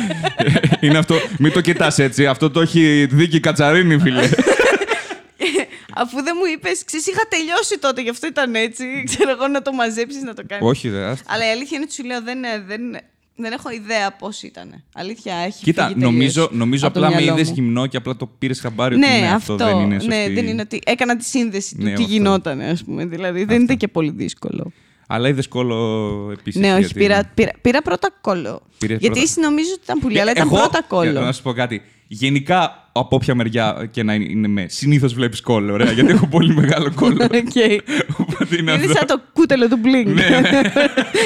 [0.86, 1.14] είναι αυτό.
[1.38, 2.26] Μην το κοιτάς έτσι.
[2.26, 4.28] Αυτό το έχει δίκη η Κατσαρίνη, φίλε.
[5.94, 8.84] Αφού δεν μου είπες, ξέρεις, είχα τελειώσει τότε, γι' αυτό ήταν έτσι.
[9.06, 10.64] Ξέρω εγώ να το μαζέψεις, να το κάνεις.
[10.68, 11.04] Όχι, δε.
[11.04, 11.32] άστα.
[11.34, 12.80] Αλλά η αλήθεια είναι ότι σου λέω, δεν, ε, δεν,
[13.36, 14.84] δεν έχω ιδέα πώς ήταν.
[14.94, 17.54] Αλήθεια, έχει Κοίτα, φύγει νομίζω, τελείως νομίζω από το απλά με μυαλό είδες μου.
[17.54, 19.56] γυμνό και απλά το πήρες χαμπάρι ότι Ναι, ναι, αυτό.
[19.56, 20.08] δεν είναι σωστή.
[20.08, 22.12] ναι, δεν είναι ότι έκανα τη σύνδεση του Ναι, τι αυτό.
[22.14, 23.04] γινόταν, ας πούμε.
[23.06, 24.72] Δηλαδή δεν ήταν και πολύ δύσκολο.
[25.06, 26.60] Αλλά είδες κόλλο επίσης.
[26.60, 28.62] ναι, όχι, πήρα, πήρα, πήρα πρώτα κόλλο.
[28.78, 31.20] Πήρες Γιατί πρώτα- νομίζω ότι ήταν πουλί, αλλά ήταν Εγώ- πρώτα κόλλο.
[31.20, 31.82] Να σου πω κάτι.
[32.14, 35.72] Γενικά, από όποια μεριά και να είναι με, συνήθως βλέπεις κόλλο.
[35.72, 37.26] Ωραία, γιατί έχω πολύ μεγάλο κόλλο.
[37.30, 37.78] Okay.
[38.16, 38.92] Οπότε είναι Είναι αυτό.
[38.92, 40.06] σαν το κούτελο του Blink.
[40.06, 40.60] Ναι, ναι.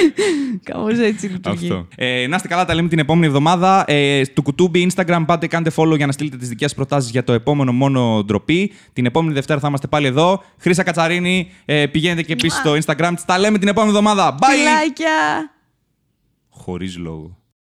[0.71, 1.69] Κάπως έτσι λειτουργεί.
[1.69, 1.87] Αυτό.
[1.97, 3.85] Ε, να είστε καλά, τα λέμε την επόμενη εβδομάδα.
[3.87, 7.33] Ε, στο κουτούμπι Instagram πάτε, κάντε follow για να στείλετε τις δικές προτάσεις για το
[7.33, 8.73] επόμενο μόνο ντροπή.
[8.93, 10.43] Την επόμενη Δευτέρα θα είμαστε πάλι εδώ.
[10.59, 13.13] Χρήσα Κατσαρίνη, ε, πηγαίνετε και επίσης στο Instagram.
[13.27, 14.35] Τα λέμε την επόμενη εβδομάδα.
[14.35, 14.45] Bye!
[14.57, 15.51] Φιλάκια!
[16.49, 17.39] Χωρίς λόγο.